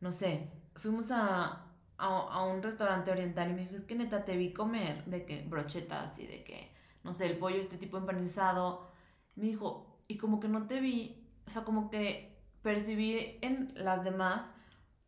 [0.00, 1.63] no sé, fuimos a,
[2.04, 5.42] a, un restaurante oriental y me dijo, es que neta te vi comer de que
[5.42, 6.70] brochetas y de que,
[7.02, 8.90] no sé, el pollo este tipo empanizado.
[9.36, 14.04] Me dijo, y como que no te vi, o sea, como que percibí en las
[14.04, 14.52] demás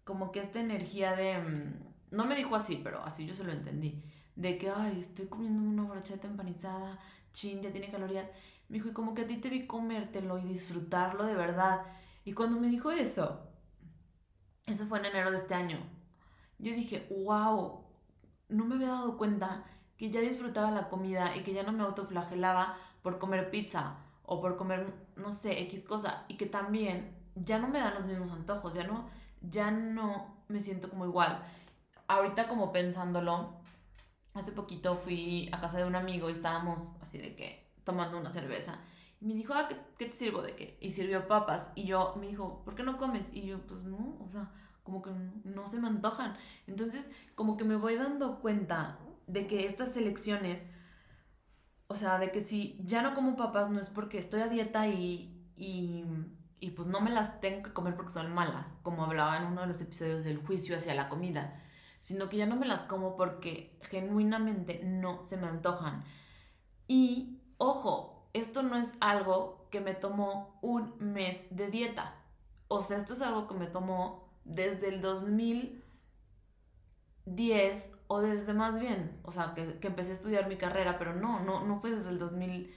[0.05, 3.53] como que esta energía de, mm, no me dijo así, pero así yo se lo
[3.53, 4.05] entendí,
[4.37, 6.99] de que, ay, estoy comiendo una brocheta empanizada,
[7.33, 8.29] chin, ya tiene calorías.
[8.69, 11.83] Me dijo, y como que a ti te vi comértelo y disfrutarlo de verdad.
[12.25, 13.49] Y cuando me dijo eso,
[14.67, 15.79] eso fue en enero de este año,
[16.59, 17.85] yo dije, wow,
[18.49, 19.65] no me había dado cuenta
[19.97, 24.41] que ya disfrutaba la comida y que ya no me autoflagelaba por comer pizza o
[24.41, 26.25] por comer, no sé, X cosa.
[26.29, 29.09] Y que también ya no me dan los mismos antojos, ya no,
[29.41, 31.43] ya no me siento como igual.
[32.09, 33.61] Ahorita como pensándolo,
[34.35, 38.31] hace poquito fui a casa de un amigo y estábamos así de que tomando una
[38.31, 38.79] cerveza.
[39.21, 40.77] Y me dijo, ah, ¿qué, ¿qué, te sirvo de qué?
[40.81, 41.71] Y sirvió papas.
[41.75, 43.33] Y yo me dijo, ¿por qué no comes?
[43.33, 44.51] Y yo, pues no, o sea,
[44.87, 45.11] como que
[45.43, 46.35] no se me antojan.
[46.69, 50.69] Entonces, como que me voy dando cuenta de que estas elecciones,
[51.89, 54.87] o sea, de que si ya no como papas no es porque estoy a dieta
[54.87, 56.05] y, y,
[56.61, 59.63] y pues no me las tengo que comer porque son malas, como hablaba en uno
[59.63, 61.61] de los episodios del juicio hacia la comida,
[62.01, 66.05] sino que ya no me las como porque genuinamente no se me antojan.
[66.87, 72.15] Y, ojo, esto no es algo que me tomó un mes de dieta.
[72.69, 79.19] O sea, esto es algo que me tomó desde el 2010 o desde más bien,
[79.25, 82.19] o sea, que, empecé a estudiar mi carrera, pero no, no, no fue desde el
[82.19, 82.73] 2000,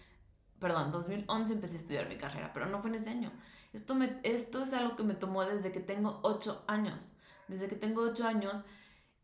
[0.59, 3.31] perdón, 2011 empecé a estudiar mi carrera, pero no fue en ese año.
[3.71, 7.75] Esto, me, esto es algo que me tomó desde que tengo 8 años, desde que
[7.75, 8.65] tengo 8 años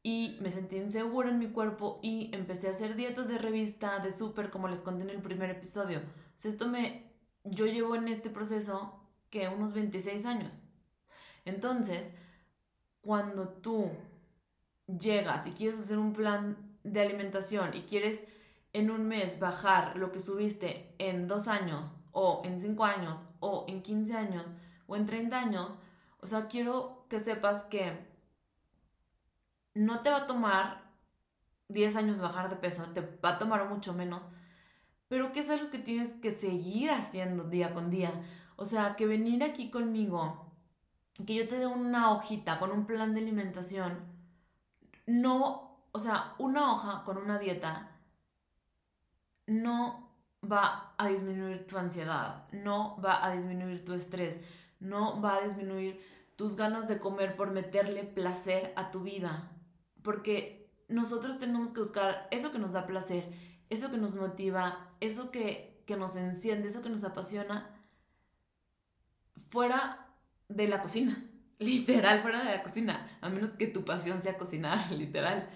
[0.03, 4.12] y me sentí insegura en mi cuerpo y empecé a hacer dietas de revista, de
[4.12, 5.99] súper, como les conté en el primer episodio.
[5.99, 7.12] O sea, esto me,
[7.43, 8.99] yo llevo en este proceso
[9.31, 10.62] que unos 26 años.
[11.43, 12.13] Entonces,
[13.06, 13.91] cuando tú
[14.88, 18.24] llegas y quieres hacer un plan de alimentación y quieres
[18.74, 23.65] en un mes bajar lo que subiste en dos años o en cinco años o
[23.68, 24.46] en 15 años
[24.88, 25.78] o en 30 años,
[26.20, 28.06] o sea, quiero que sepas que
[29.74, 30.91] no te va a tomar
[31.70, 34.26] 10 años bajar de peso, te va a tomar mucho menos,
[35.08, 38.12] pero que es algo que tienes que seguir haciendo día con día.
[38.56, 40.52] O sea, que venir aquí conmigo,
[41.25, 43.99] que yo te dé una hojita con un plan de alimentación,
[45.06, 47.91] no, o sea, una hoja con una dieta
[49.47, 50.12] no
[50.43, 54.41] va a disminuir tu ansiedad, no va a disminuir tu estrés,
[54.80, 56.01] no va a disminuir
[56.36, 59.51] tus ganas de comer por meterle placer a tu vida.
[60.01, 63.32] Porque nosotros tenemos que buscar eso que nos da placer,
[63.69, 67.71] eso que nos motiva, eso que, que nos enciende, eso que nos apasiona,
[69.49, 70.05] fuera
[70.47, 71.23] de la cocina,
[71.60, 75.49] literal, fuera de la cocina, a menos que tu pasión sea cocinar, literal.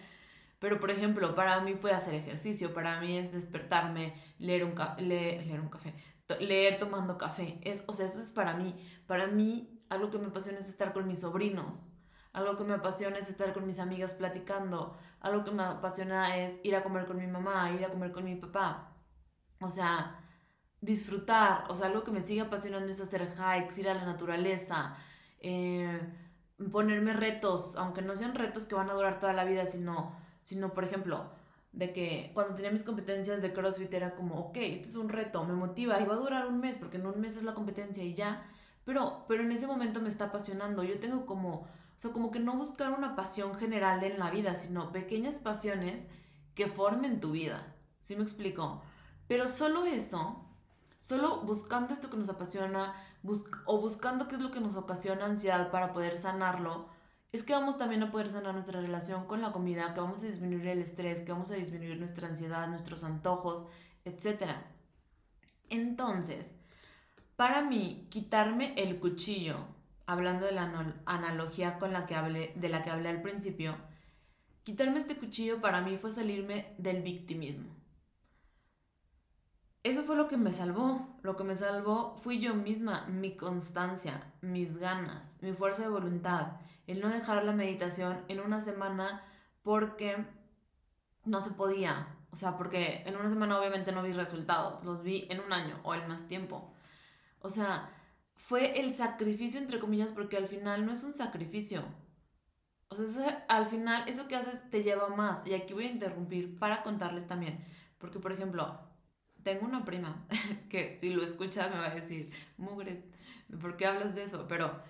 [0.60, 5.62] Pero, por ejemplo, para mí fue hacer ejercicio, para mí es despertarme, leer un, leer,
[5.62, 5.94] un café,
[6.40, 7.60] leer tomando café.
[7.64, 8.76] Es, o sea, eso es para mí.
[9.08, 11.94] Para mí, algo que me apasiona es estar con mis sobrinos.
[12.34, 14.98] Algo que me apasiona es estar con mis amigas platicando.
[15.22, 18.26] Algo que me apasiona es ir a comer con mi mamá, ir a comer con
[18.26, 18.94] mi papá.
[19.62, 20.20] O sea,
[20.82, 21.66] disfrutar.
[21.70, 24.96] O sea, algo que me sigue apasionando es hacer hikes, ir a la naturaleza.
[25.40, 26.00] Eh,
[26.72, 30.14] ponerme retos, aunque no sean retos que van a durar toda la vida, sino
[30.50, 31.30] sino por ejemplo,
[31.72, 35.44] de que cuando tenía mis competencias de CrossFit era como, ok, este es un reto,
[35.44, 38.04] me motiva y va a durar un mes porque en un mes es la competencia
[38.04, 38.44] y ya,
[38.84, 42.40] pero, pero en ese momento me está apasionando, yo tengo como, o sea, como que
[42.40, 46.08] no buscar una pasión general en la vida, sino pequeñas pasiones
[46.56, 48.82] que formen tu vida, ¿sí me explico?
[49.28, 50.49] Pero solo eso,
[51.00, 52.94] solo buscando esto que nos apasiona
[53.66, 56.88] o buscando qué es lo que nos ocasiona ansiedad para poder sanarlo,
[57.32, 60.26] es que vamos también a poder sanar nuestra relación con la comida, que vamos a
[60.26, 63.66] disminuir el estrés, que vamos a disminuir nuestra ansiedad, nuestros antojos,
[64.04, 64.52] etc.
[65.70, 66.58] Entonces,
[67.36, 69.58] para mí, quitarme el cuchillo,
[70.06, 73.78] hablando de la analogía con la que hablé, de la que hablé al principio,
[74.64, 77.79] quitarme este cuchillo para mí fue salirme del victimismo.
[79.84, 81.20] Eso fue lo que me salvó.
[81.22, 86.54] Lo que me salvó fui yo misma, mi constancia, mis ganas, mi fuerza de voluntad
[86.90, 89.24] el no dejar la meditación en una semana
[89.62, 90.26] porque
[91.24, 92.08] no se podía.
[92.32, 95.80] O sea, porque en una semana obviamente no vi resultados, los vi en un año
[95.84, 96.74] o en más tiempo.
[97.42, 97.92] O sea,
[98.36, 101.84] fue el sacrificio entre comillas porque al final no es un sacrificio.
[102.88, 105.46] O sea, al final eso que haces te lleva más.
[105.46, 107.64] Y aquí voy a interrumpir para contarles también.
[108.00, 108.80] Porque, por ejemplo,
[109.44, 110.26] tengo una prima
[110.70, 113.04] que si lo escucha me va a decir, mugre,
[113.62, 114.46] ¿por qué hablas de eso?
[114.48, 114.82] Pero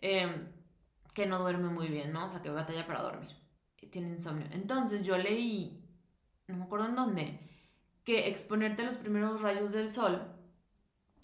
[0.00, 0.28] eh,
[1.14, 2.26] que no duerme muy bien, ¿no?
[2.26, 3.30] O sea, que batalla para dormir.
[3.90, 4.46] Tiene insomnio.
[4.52, 5.82] Entonces yo leí,
[6.46, 7.40] no me acuerdo en dónde,
[8.04, 10.36] que exponerte a los primeros rayos del sol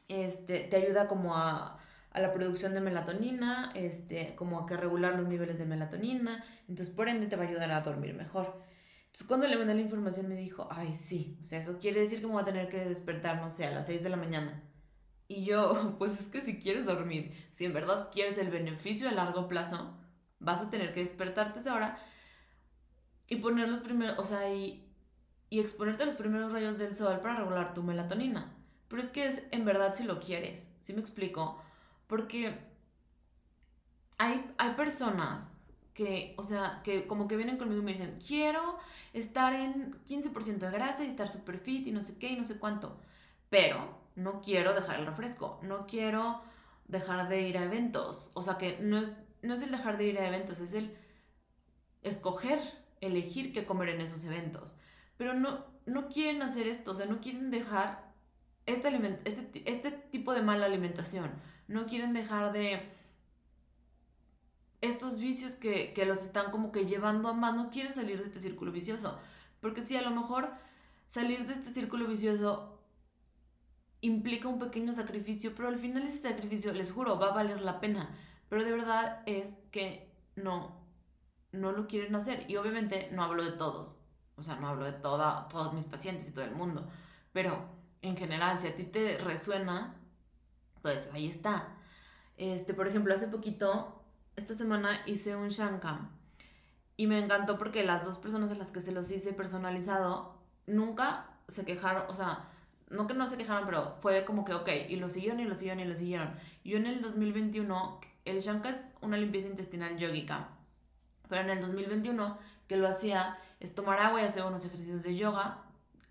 [0.09, 1.79] este, te ayuda como a,
[2.11, 6.95] a la producción de melatonina, este, como a que regular los niveles de melatonina, entonces
[6.95, 8.63] por ende te va a ayudar a dormir mejor.
[9.25, 12.27] Cuando le mandé la información me dijo, ay sí, o sea, eso quiere decir que
[12.27, 14.63] me voy a tener que despertar, no sé, a las 6 de la mañana.
[15.29, 19.13] Y yo, pues es que si quieres dormir, si en verdad quieres el beneficio a
[19.13, 19.97] largo plazo,
[20.39, 21.99] vas a tener que despertarte esa hora
[23.27, 24.87] y poner los primeros, o sea, y,
[25.51, 28.55] y exponerte a los primeros rayos del sol para regular tu melatonina.
[28.89, 31.61] Pero es que es en verdad si lo quieres, ¿sí me explico?
[32.07, 32.59] Porque
[34.19, 35.55] hay, hay personas
[35.97, 38.79] que, o sea, que como que vienen conmigo y me dicen, quiero
[39.15, 42.45] estar en 15% de grasa y estar super fit y no sé qué y no
[42.45, 43.01] sé cuánto.
[43.49, 46.43] Pero no quiero dejar el refresco, no quiero
[46.87, 48.31] dejar de ir a eventos.
[48.35, 50.95] O sea que no es, no es el dejar de ir a eventos, es el
[52.03, 52.61] escoger,
[53.01, 54.75] elegir qué comer en esos eventos.
[55.17, 58.13] Pero no, no quieren hacer esto, o sea, no quieren dejar
[58.67, 58.89] este,
[59.25, 61.31] este, este tipo de mala alimentación.
[61.69, 62.96] No quieren dejar de
[64.81, 68.25] estos vicios que, que, los están como que llevando a más, no quieren salir de
[68.25, 69.19] este círculo vicioso.
[69.61, 70.51] Porque si a lo mejor
[71.09, 72.79] salir de este círculo vicioso
[74.01, 77.81] implica un pequeño sacrificio, pero al final ese sacrificio, les juro, va a valer la
[77.81, 78.11] pena.
[78.49, 80.77] Pero de verdad es que no,
[81.53, 82.49] no lo quieren hacer.
[82.49, 83.99] Y obviamente no hablo de todos.
[84.37, 86.87] O sea, no hablo de toda, todos mis pacientes y todo el mundo.
[87.33, 87.69] Pero
[88.03, 89.97] en general, si a ti te resuena,
[90.83, 91.69] pues ahí está.
[92.37, 93.96] Este, por ejemplo, hace poquito,
[94.37, 96.11] esta semana hice un Shankam.
[96.97, 101.27] Y me encantó porque las dos personas a las que se los hice personalizado nunca
[101.49, 102.49] se quejaron, o sea,
[102.89, 105.55] no que no se quejaron, pero fue como que, ok, y lo siguieron y lo
[105.55, 106.35] siguieron y lo siguieron.
[106.65, 110.49] Yo en el 2021, el Shanka es una limpieza intestinal yogica,
[111.29, 115.17] pero en el 2021 que lo hacía es tomar agua y hacer unos ejercicios de
[115.17, 115.63] yoga,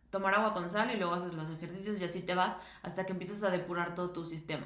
[0.10, 3.12] tomar agua con sal y luego haces los ejercicios y así te vas hasta que
[3.12, 4.66] empiezas a depurar todo tu sistema.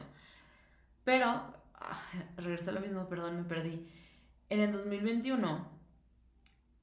[1.04, 2.02] Pero, ah,
[2.38, 3.88] regresé a lo mismo, perdón, me perdí.
[4.50, 5.68] En el 2021,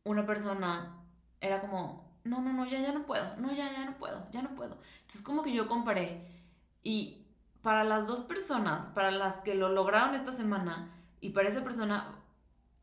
[0.05, 1.03] una persona
[1.41, 4.43] era como, no, no, no, ya, ya no puedo, no, ya, ya no puedo, ya
[4.43, 4.79] no puedo.
[5.01, 6.27] Entonces como que yo comparé
[6.83, 7.27] y
[7.63, 10.91] para las dos personas, para las que lo lograron esta semana
[11.21, 12.15] y para esa persona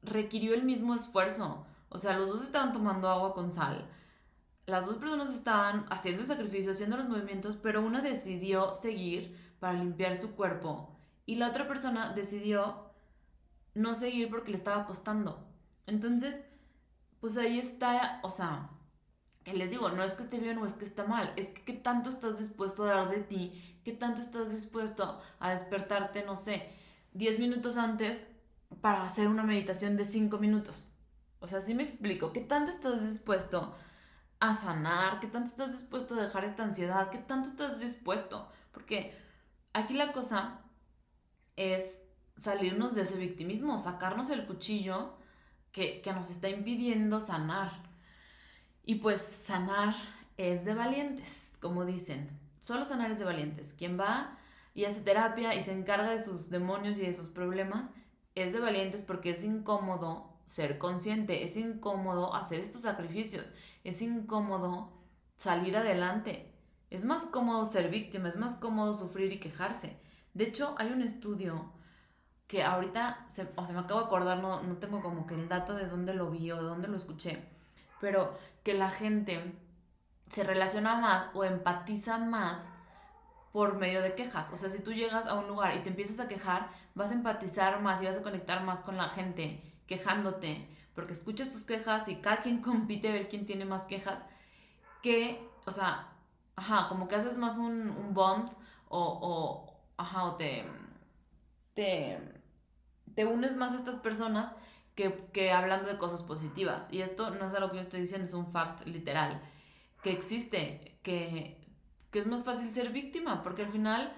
[0.01, 1.65] requirió el mismo esfuerzo.
[1.89, 3.87] O sea, los dos estaban tomando agua con sal.
[4.65, 9.73] Las dos personas estaban haciendo el sacrificio, haciendo los movimientos, pero una decidió seguir para
[9.73, 10.92] limpiar su cuerpo
[11.25, 12.91] y la otra persona decidió
[13.73, 15.47] no seguir porque le estaba costando.
[15.87, 16.43] Entonces,
[17.19, 18.69] pues ahí está, o sea,
[19.43, 21.63] que les digo, no es que esté bien o es que está mal, es que
[21.63, 26.35] qué tanto estás dispuesto a dar de ti, qué tanto estás dispuesto a despertarte, no
[26.35, 26.69] sé,
[27.13, 28.27] 10 minutos antes
[28.81, 30.97] para hacer una meditación de 5 minutos.
[31.39, 33.75] O sea, sí me explico, qué tanto estás dispuesto
[34.39, 38.49] a sanar, qué tanto estás dispuesto a dejar esta ansiedad, qué tanto estás dispuesto.
[38.71, 39.17] Porque
[39.73, 40.62] aquí la cosa
[41.55, 42.01] es
[42.35, 45.17] salirnos de ese victimismo, sacarnos el cuchillo
[45.71, 47.71] que, que nos está impidiendo sanar.
[48.85, 49.95] Y pues sanar
[50.37, 52.29] es de valientes, como dicen.
[52.59, 53.73] Solo sanar es de valientes.
[53.73, 54.37] Quien va
[54.73, 57.93] y hace terapia y se encarga de sus demonios y de sus problemas
[58.35, 64.91] es de valientes porque es incómodo ser consciente, es incómodo hacer estos sacrificios, es incómodo
[65.35, 66.51] salir adelante.
[66.89, 69.97] Es más cómodo ser víctima, es más cómodo sufrir y quejarse.
[70.33, 71.71] De hecho, hay un estudio
[72.47, 75.47] que ahorita, se, o sea, me acabo de acordar, no, no tengo como que el
[75.47, 77.47] dato de dónde lo vi o de dónde lo escuché,
[78.01, 79.55] pero que la gente
[80.27, 82.69] se relaciona más o empatiza más
[83.51, 84.51] por medio de quejas.
[84.51, 87.13] O sea, si tú llegas a un lugar y te empiezas a quejar, vas a
[87.13, 92.07] empatizar más y vas a conectar más con la gente quejándote, porque escuchas tus quejas
[92.07, 94.25] y cada quien compite a ver quién tiene más quejas,
[95.01, 96.09] que, o sea,
[96.55, 98.49] ajá, como que haces más un, un bond
[98.89, 100.65] o, o, ajá, o te,
[101.73, 102.19] te,
[103.15, 104.53] te unes más a estas personas
[104.95, 106.91] que, que hablando de cosas positivas.
[106.91, 109.41] Y esto no es algo que yo estoy diciendo, es un fact literal,
[110.01, 111.57] que existe, que,
[112.11, 114.13] que es más fácil ser víctima, porque al final,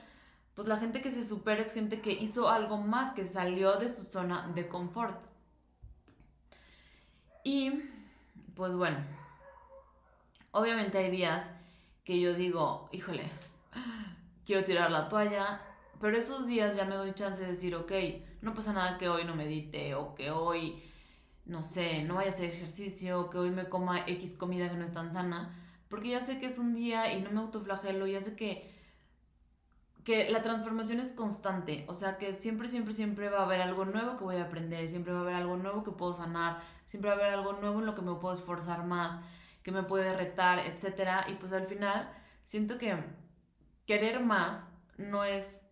[0.54, 3.90] pues la gente que se supera es gente que hizo algo más, que salió de
[3.90, 5.24] su zona de confort.
[7.44, 7.72] Y,
[8.56, 8.98] pues bueno,
[10.52, 11.52] obviamente hay días
[12.04, 13.30] que yo digo, híjole,
[14.46, 15.62] quiero tirar la toalla,
[16.00, 17.92] pero esos días ya me doy chance de decir, ok,
[18.42, 20.84] no pasa nada que hoy no medite o que hoy,
[21.46, 24.78] no sé, no vaya a hacer ejercicio, o que hoy me coma X comida que
[24.78, 25.56] no es tan sana,
[25.90, 28.74] porque ya sé que es un día y no me autoflagelo, ya sé que,
[30.04, 33.86] que la transformación es constante, o sea que siempre, siempre, siempre va a haber algo
[33.86, 37.10] nuevo que voy a aprender, siempre va a haber algo nuevo que puedo sanar, siempre
[37.10, 39.20] va a haber algo nuevo en lo que me puedo esforzar más,
[39.64, 41.28] que me puede retar, etc.
[41.28, 42.12] Y pues al final
[42.44, 43.04] siento que
[43.88, 45.65] querer más no es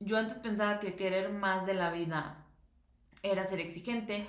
[0.00, 2.44] yo antes pensaba que querer más de la vida
[3.22, 4.26] era ser exigente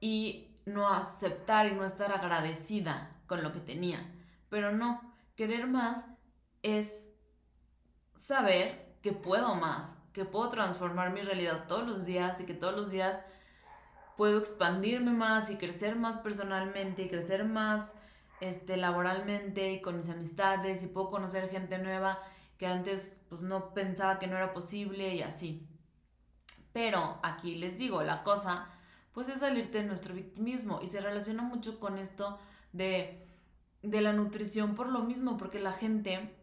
[0.00, 4.00] y no aceptar y no estar agradecida con lo que tenía.
[4.48, 6.04] Pero no, querer más
[6.62, 7.12] es
[8.14, 12.74] saber que puedo más, que puedo transformar mi realidad todos los días y que todos
[12.74, 13.20] los días
[14.16, 17.94] puedo expandirme más y crecer más personalmente y crecer más
[18.40, 22.18] este, laboralmente y con mis amistades y puedo conocer gente nueva
[22.58, 25.68] que antes pues no pensaba que no era posible y así.
[26.72, 28.68] Pero aquí les digo, la cosa
[29.12, 32.38] pues es salirte de nuestro victimismo y se relaciona mucho con esto
[32.72, 33.26] de,
[33.82, 36.36] de la nutrición por lo mismo, porque la gente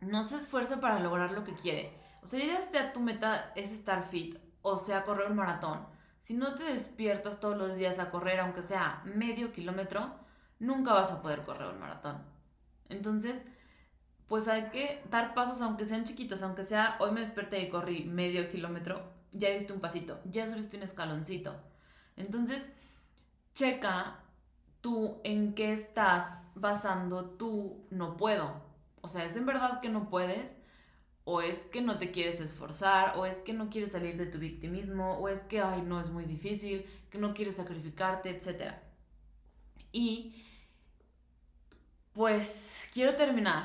[0.00, 1.92] no se esfuerza para lograr lo que quiere.
[2.22, 5.86] O sea, ya sea tu meta es estar fit o sea correr un maratón,
[6.26, 10.12] si no te despiertas todos los días a correr, aunque sea medio kilómetro,
[10.58, 12.20] nunca vas a poder correr un maratón.
[12.88, 13.46] Entonces,
[14.28, 18.04] pues hay que dar pasos aunque sean chiquitos, aunque sea hoy me desperté y corrí
[18.04, 19.02] medio kilómetro,
[19.32, 21.54] ya diste un pasito, ya subiste un escaloncito.
[22.16, 22.68] Entonces,
[23.54, 24.20] checa
[24.80, 28.62] tú en qué estás basando tú no puedo.
[29.00, 30.60] O sea, ¿es en verdad que no puedes?
[31.24, 33.18] ¿O es que no te quieres esforzar?
[33.18, 35.18] ¿O es que no quieres salir de tu victimismo?
[35.18, 36.86] ¿O es que, ay, no es muy difícil?
[37.10, 38.30] ¿Que no quieres sacrificarte?
[38.30, 38.82] Etcétera.
[39.92, 40.44] Y,
[42.12, 43.64] pues, quiero terminar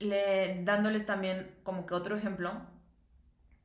[0.00, 2.52] le, dándoles también como que otro ejemplo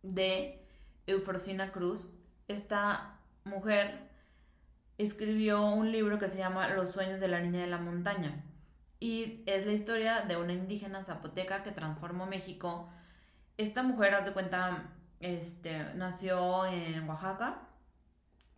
[0.03, 0.63] de
[1.07, 2.13] Euforcina Cruz.
[2.47, 4.09] Esta mujer
[4.97, 8.43] escribió un libro que se llama Los sueños de la niña de la montaña
[8.99, 12.89] y es la historia de una indígena zapoteca que transformó México.
[13.57, 17.61] Esta mujer, haz de cuenta, este, nació en Oaxaca,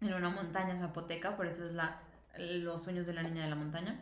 [0.01, 2.01] en una montaña zapoteca, por eso es la,
[2.37, 3.99] Los sueños de la niña de la montaña.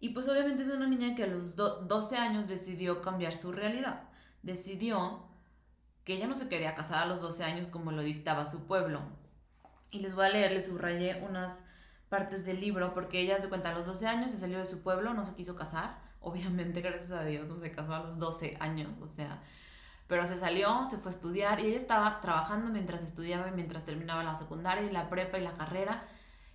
[0.00, 4.02] Y pues obviamente es una niña que a los 12 años decidió cambiar su realidad.
[4.42, 5.26] Decidió
[6.04, 9.02] que ella no se quería casar a los 12 años como lo dictaba su pueblo.
[9.90, 11.64] Y les voy a leer, les subrayé unas
[12.08, 14.82] partes del libro porque ella se cuenta a los 12 años se salió de su
[14.82, 15.98] pueblo, no se quiso casar.
[16.20, 19.42] Obviamente, gracias a Dios, no se casó a los 12 años, o sea,
[20.06, 23.84] pero se salió, se fue a estudiar y ella estaba trabajando mientras estudiaba y mientras
[23.84, 26.06] terminaba la secundaria y la prepa y la carrera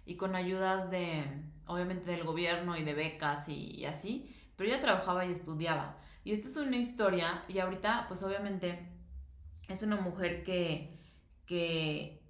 [0.05, 1.23] y con ayudas de,
[1.65, 5.97] obviamente del gobierno y de becas y, así, pero ella trabajaba y estudiaba.
[6.23, 8.87] Y esta es una historia y ahorita pues obviamente
[9.67, 10.97] es una mujer que,
[11.45, 12.21] que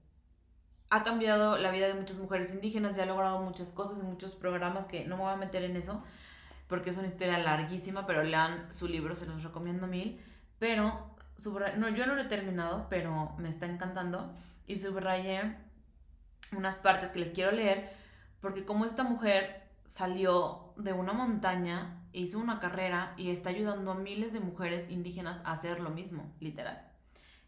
[0.89, 4.35] ha cambiado la vida de muchas mujeres indígenas y ha logrado muchas cosas en muchos
[4.35, 6.03] programas que no me voy a meter en eso
[6.67, 10.19] porque es una historia larguísima, pero lean su libro, se los recomiendo mil.
[10.59, 11.15] Pero,
[11.77, 14.33] no, yo no lo he terminado, pero me está encantando
[14.65, 15.55] y subrayé
[16.51, 17.91] unas partes que les quiero leer
[18.43, 23.95] porque como esta mujer salió de una montaña, hizo una carrera y está ayudando a
[23.95, 26.85] miles de mujeres indígenas a hacer lo mismo, literal.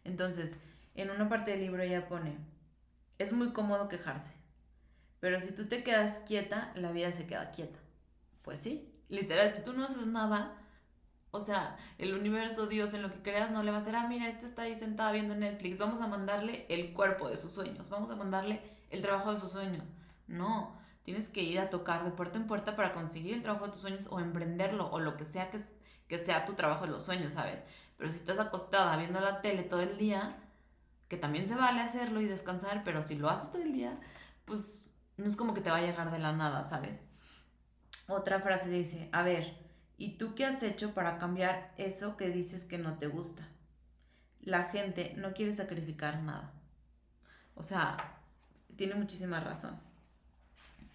[0.04, 0.56] Entonces,
[0.94, 2.38] en una parte del libro ella pone,
[3.18, 4.36] es muy cómodo quejarse,
[5.20, 7.78] pero si tú te quedas quieta, la vida se queda quieta.
[8.40, 10.56] Pues sí, literal, si tú no haces nada,
[11.30, 14.08] o sea, el universo, Dios, en lo que creas, no le va a decir, ah,
[14.08, 17.90] mira, este está ahí sentada viendo Netflix, vamos a mandarle el cuerpo de sus sueños,
[17.90, 19.84] vamos a mandarle el trabajo de sus sueños.
[20.26, 20.75] No,
[21.06, 23.80] Tienes que ir a tocar de puerta en puerta para conseguir el trabajo de tus
[23.80, 27.62] sueños o emprenderlo o lo que sea que, sea tu trabajo de los sueños, ¿sabes?
[27.96, 30.36] Pero si estás acostada viendo la tele todo el día,
[31.06, 34.00] que también se vale hacerlo y descansar, pero si lo haces todo el día,
[34.46, 34.84] pues
[35.16, 37.02] no es como que te va a llegar de la nada, ¿sabes?
[38.08, 39.56] Otra frase dice, a ver,
[39.98, 43.46] ¿y tú qué has hecho para cambiar eso que dices que no te gusta?
[44.40, 46.52] La gente no quiere sacrificar nada.
[47.54, 48.18] O sea,
[48.74, 49.85] tiene muchísima razón.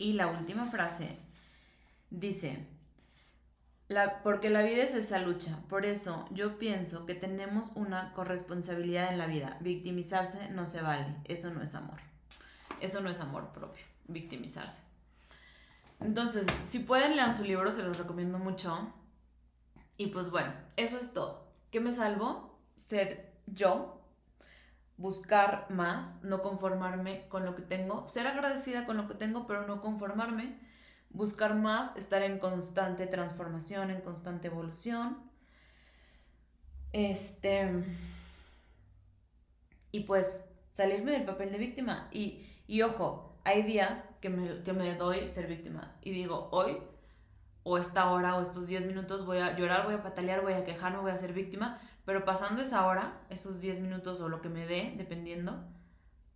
[0.02, 1.16] Y la última frase
[2.10, 2.66] dice,
[4.24, 9.20] porque la vida es esa lucha, por eso yo pienso que tenemos una corresponsabilidad en
[9.20, 9.58] la vida.
[9.60, 11.99] Victimizarse no se vale, eso no es amor.
[12.80, 14.82] Eso no es amor propio, victimizarse.
[15.99, 18.91] Entonces, si pueden leer su libro, se los recomiendo mucho.
[19.97, 21.54] Y pues bueno, eso es todo.
[21.70, 22.60] ¿Qué me salvo?
[22.76, 24.01] Ser yo,
[25.02, 29.68] buscar más, no conformarme con lo que tengo, ser agradecida con lo que tengo, pero
[29.68, 30.60] no conformarme,
[31.10, 35.18] buscar más, estar en constante transformación, en constante evolución.
[36.93, 37.84] Este.
[39.91, 42.08] Y pues salirme del papel de víctima.
[42.12, 46.78] Y, y ojo, hay días que me, que me doy ser víctima y digo, hoy,
[47.64, 50.64] o esta hora, o estos 10 minutos, voy a llorar, voy a patalear, voy a
[50.64, 51.82] quejarme, voy a ser víctima
[52.12, 55.64] pero pasando esa hora, esos 10 minutos o lo que me dé, dependiendo,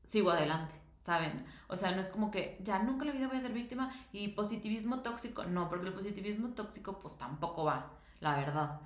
[0.06, 1.46] sigo adelante, ¿saben?
[1.68, 3.94] O sea, no es como que ya nunca en la vida voy a ser víctima
[4.14, 8.80] y positivismo tóxico, no, porque el positivismo tóxico pues tampoco va, la verdad.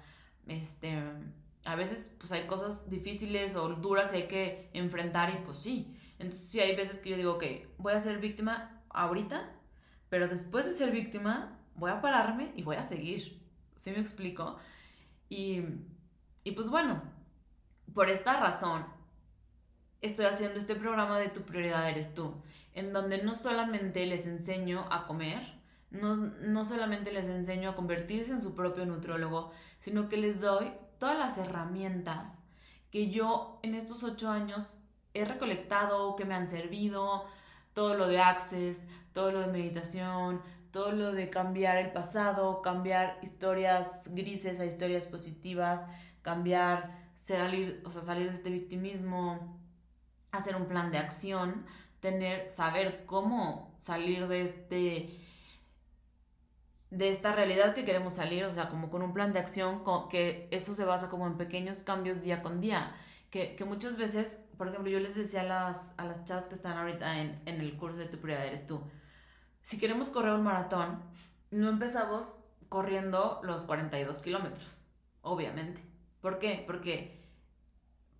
[0.48, 1.00] Este,
[1.64, 5.96] a veces pues hay cosas difíciles o duras y hay que enfrentar y pues sí.
[6.18, 7.44] Entonces sí hay veces que yo digo, ok,
[7.78, 9.48] voy a ser víctima ahorita,
[10.10, 13.40] pero después de ser víctima voy a pararme y voy a seguir.
[13.76, 14.58] ¿Sí me explico?
[15.30, 15.62] Y
[16.50, 17.00] y pues bueno,
[17.94, 18.84] por esta razón
[20.02, 22.42] estoy haciendo este programa de Tu prioridad eres tú,
[22.74, 25.60] en donde no solamente les enseño a comer,
[25.92, 30.72] no, no solamente les enseño a convertirse en su propio nutrólogo, sino que les doy
[30.98, 32.42] todas las herramientas
[32.90, 34.80] que yo en estos ocho años
[35.14, 37.26] he recolectado, que me han servido,
[37.76, 40.42] todo lo de Access, todo lo de meditación,
[40.72, 45.86] todo lo de cambiar el pasado, cambiar historias grises a historias positivas,
[46.22, 49.60] cambiar, salir, o sea, salir de este victimismo,
[50.32, 51.66] hacer un plan de acción,
[52.00, 55.20] tener, saber cómo salir de este
[56.92, 60.48] de esta realidad que queremos salir, o sea, como con un plan de acción, que
[60.52, 62.96] eso se basa como en pequeños cambios día con día,
[63.30, 66.78] que, muchas veces, por ejemplo, yo les decía a las, a las chavas que están
[66.78, 68.82] ahorita en, en el curso de tu prioridad eres tú,
[69.62, 71.04] si queremos correr un maratón,
[71.52, 72.34] no empezamos
[72.70, 74.82] corriendo los 42 kilómetros,
[75.22, 75.89] obviamente.
[76.22, 76.64] ¿Por qué?
[76.66, 77.22] Porque,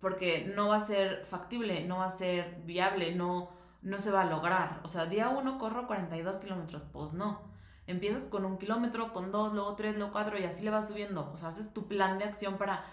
[0.00, 3.50] porque no va a ser factible, no va a ser viable, no,
[3.82, 4.80] no se va a lograr.
[4.84, 7.50] O sea, día uno corro 42 kilómetros, pues no.
[7.86, 11.30] Empiezas con un kilómetro, con dos, luego tres, luego cuatro y así le vas subiendo.
[11.32, 12.84] O sea, haces tu plan de acción para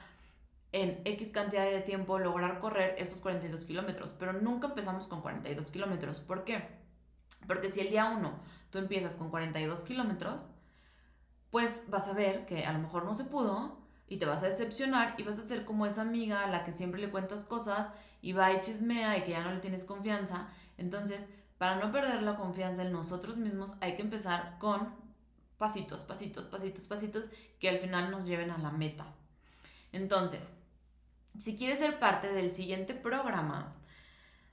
[0.72, 4.14] en X cantidad de tiempo lograr correr esos 42 kilómetros.
[4.18, 6.20] Pero nunca empezamos con 42 kilómetros.
[6.20, 6.68] ¿Por qué?
[7.47, 8.39] Porque si el día uno
[8.70, 10.45] tú empiezas con 42 kilómetros,
[11.51, 14.47] pues vas a ver que a lo mejor no se pudo, y te vas a
[14.47, 17.89] decepcionar y vas a ser como esa amiga a la que siempre le cuentas cosas
[18.22, 20.47] y va y chismea y que ya no le tienes confianza.
[20.78, 21.28] Entonces,
[21.58, 24.93] para no perder la confianza en nosotros mismos, hay que empezar con
[25.58, 27.26] pasitos, pasitos, pasitos, pasitos,
[27.60, 29.08] que al final nos lleven a la meta.
[29.91, 30.51] Entonces,
[31.38, 33.76] si quieres ser parte del siguiente programa,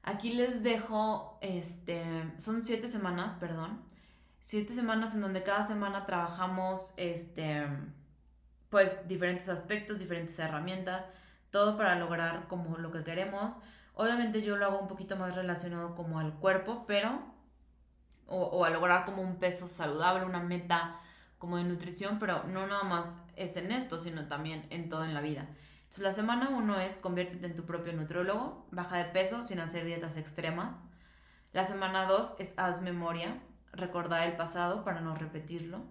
[0.03, 2.05] aquí les dejo, este,
[2.39, 3.83] son siete semanas, perdón,
[4.41, 7.67] siete semanas en donde cada semana trabajamos, este,
[8.75, 11.07] pues, diferentes aspectos, diferentes herramientas,
[11.51, 13.61] todo para lograr como lo que queremos.
[13.95, 17.22] Obviamente yo lo hago un poquito más relacionado como al cuerpo, pero,
[18.27, 20.99] o, o a lograr como un peso saludable, una meta
[21.39, 25.14] como de nutrición, pero no nada más es en esto, sino también en todo en
[25.14, 25.43] la vida.
[25.85, 29.85] Entonces, la semana uno es conviértete en tu propio nutriólogo, baja de peso sin hacer
[29.85, 30.75] dietas extremas.
[31.53, 35.85] La semana 2 es haz memoria, recordar el pasado para no repetirlo.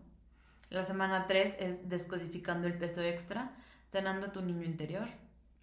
[0.74, 3.52] La semana 3 es descodificando el peso extra,
[3.90, 5.08] sanando tu niño interior.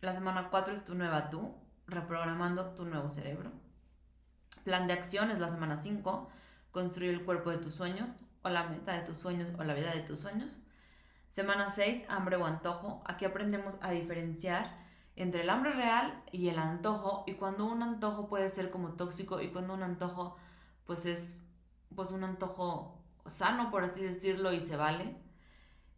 [0.00, 1.52] La semana 4 es tu nueva tú,
[1.88, 3.50] reprogramando tu nuevo cerebro.
[4.62, 6.30] Plan de acción es la semana 5,
[6.70, 9.92] construir el cuerpo de tus sueños o la meta de tus sueños o la vida
[9.92, 10.61] de tus sueños.
[11.28, 13.02] Semana 6, hambre o antojo.
[13.04, 14.78] Aquí aprendemos a diferenciar
[15.16, 19.40] entre el hambre real y el antojo y cuando un antojo puede ser como tóxico
[19.40, 20.36] y cuando un antojo
[20.86, 21.40] pues es
[21.96, 25.16] pues un antojo sano por así decirlo y se vale.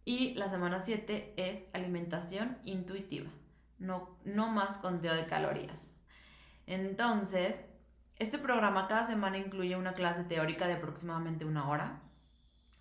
[0.05, 3.31] Y la semana 7 es alimentación intuitiva,
[3.79, 6.01] no, no más conteo de calorías.
[6.67, 7.65] Entonces,
[8.17, 12.03] este programa cada semana incluye una clase teórica de aproximadamente una hora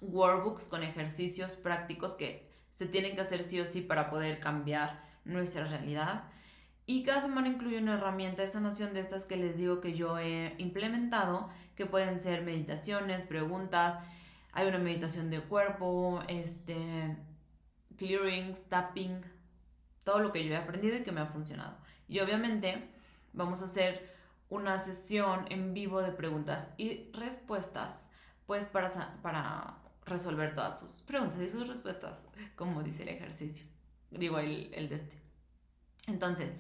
[0.02, 5.04] workbooks con ejercicios prácticos que se tienen que hacer sí o sí para poder cambiar
[5.24, 6.24] nuestra realidad.
[6.86, 10.18] Y cada semana incluye una herramienta de sanación de estas que les digo que yo
[10.18, 13.98] he implementado, que pueden ser meditaciones, preguntas,
[14.52, 17.18] hay una meditación de cuerpo, este,
[17.98, 19.22] clearings, tapping,
[20.04, 21.78] todo lo que yo he aprendido y que me ha funcionado.
[22.08, 22.90] Y obviamente
[23.34, 24.12] vamos a hacer
[24.50, 28.10] una sesión en vivo de preguntas y respuestas,
[28.46, 32.26] pues para, para resolver todas sus preguntas y sus respuestas,
[32.56, 33.66] como dice el ejercicio.
[34.10, 35.18] Digo, el, el de este.
[36.08, 36.54] Entonces,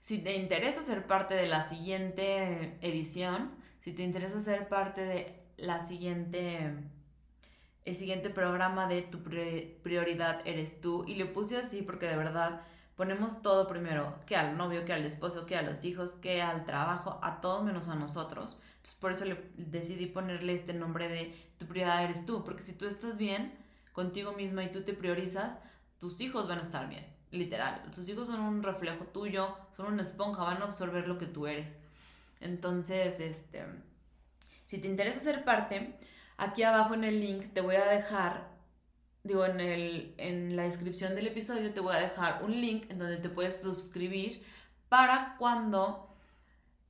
[0.00, 5.42] si te interesa ser parte de la siguiente edición, si te interesa ser parte de
[5.56, 6.74] la siguiente,
[7.86, 12.60] el siguiente programa de tu prioridad eres tú, y le puse así porque de verdad
[12.96, 16.64] ponemos todo primero, que al novio, que al esposo, que a los hijos, que al
[16.66, 18.58] trabajo, a todos menos a nosotros
[18.94, 22.86] por eso le decidí ponerle este nombre de tu prioridad eres tú, porque si tú
[22.86, 23.52] estás bien
[23.92, 25.58] contigo misma y tú te priorizas,
[25.98, 27.82] tus hijos van a estar bien, literal.
[27.94, 31.46] Tus hijos son un reflejo tuyo, son una esponja, van a absorber lo que tú
[31.46, 31.78] eres.
[32.40, 33.64] Entonces, este,
[34.66, 35.96] si te interesa ser parte,
[36.36, 38.48] aquí abajo en el link te voy a dejar,
[39.22, 42.98] digo, en, el, en la descripción del episodio te voy a dejar un link en
[42.98, 44.44] donde te puedes suscribir
[44.88, 46.14] para cuando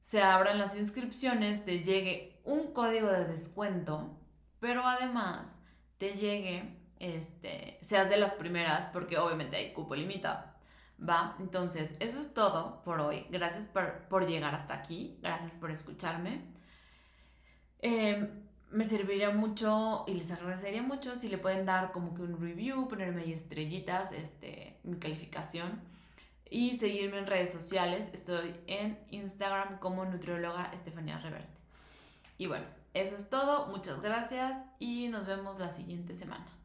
[0.01, 4.17] se abran las inscripciones, te llegue un código de descuento,
[4.61, 5.61] pero además
[5.99, 10.45] te llegue, este, seas de las primeras, porque obviamente hay cupo limitado.
[10.99, 11.37] ¿Va?
[11.41, 13.27] Entonces, eso es todo por hoy.
[13.31, 15.19] Gracias por, llegar hasta aquí.
[15.21, 16.41] Gracias por escucharme.
[17.81, 18.31] Em,
[18.71, 22.89] me serviría mucho y les agradecería mucho si le pueden dar como que un review,
[22.89, 25.81] ponerme ahí estrellitas, este, mi calificación
[26.51, 28.11] y seguirme en redes sociales.
[28.13, 31.57] Estoy en Instagram como nutrióloga Estefanía Reverte.
[32.39, 33.67] Y bueno, eso es todo.
[33.69, 36.56] Muchas gracias y nos vemos la siguiente semana.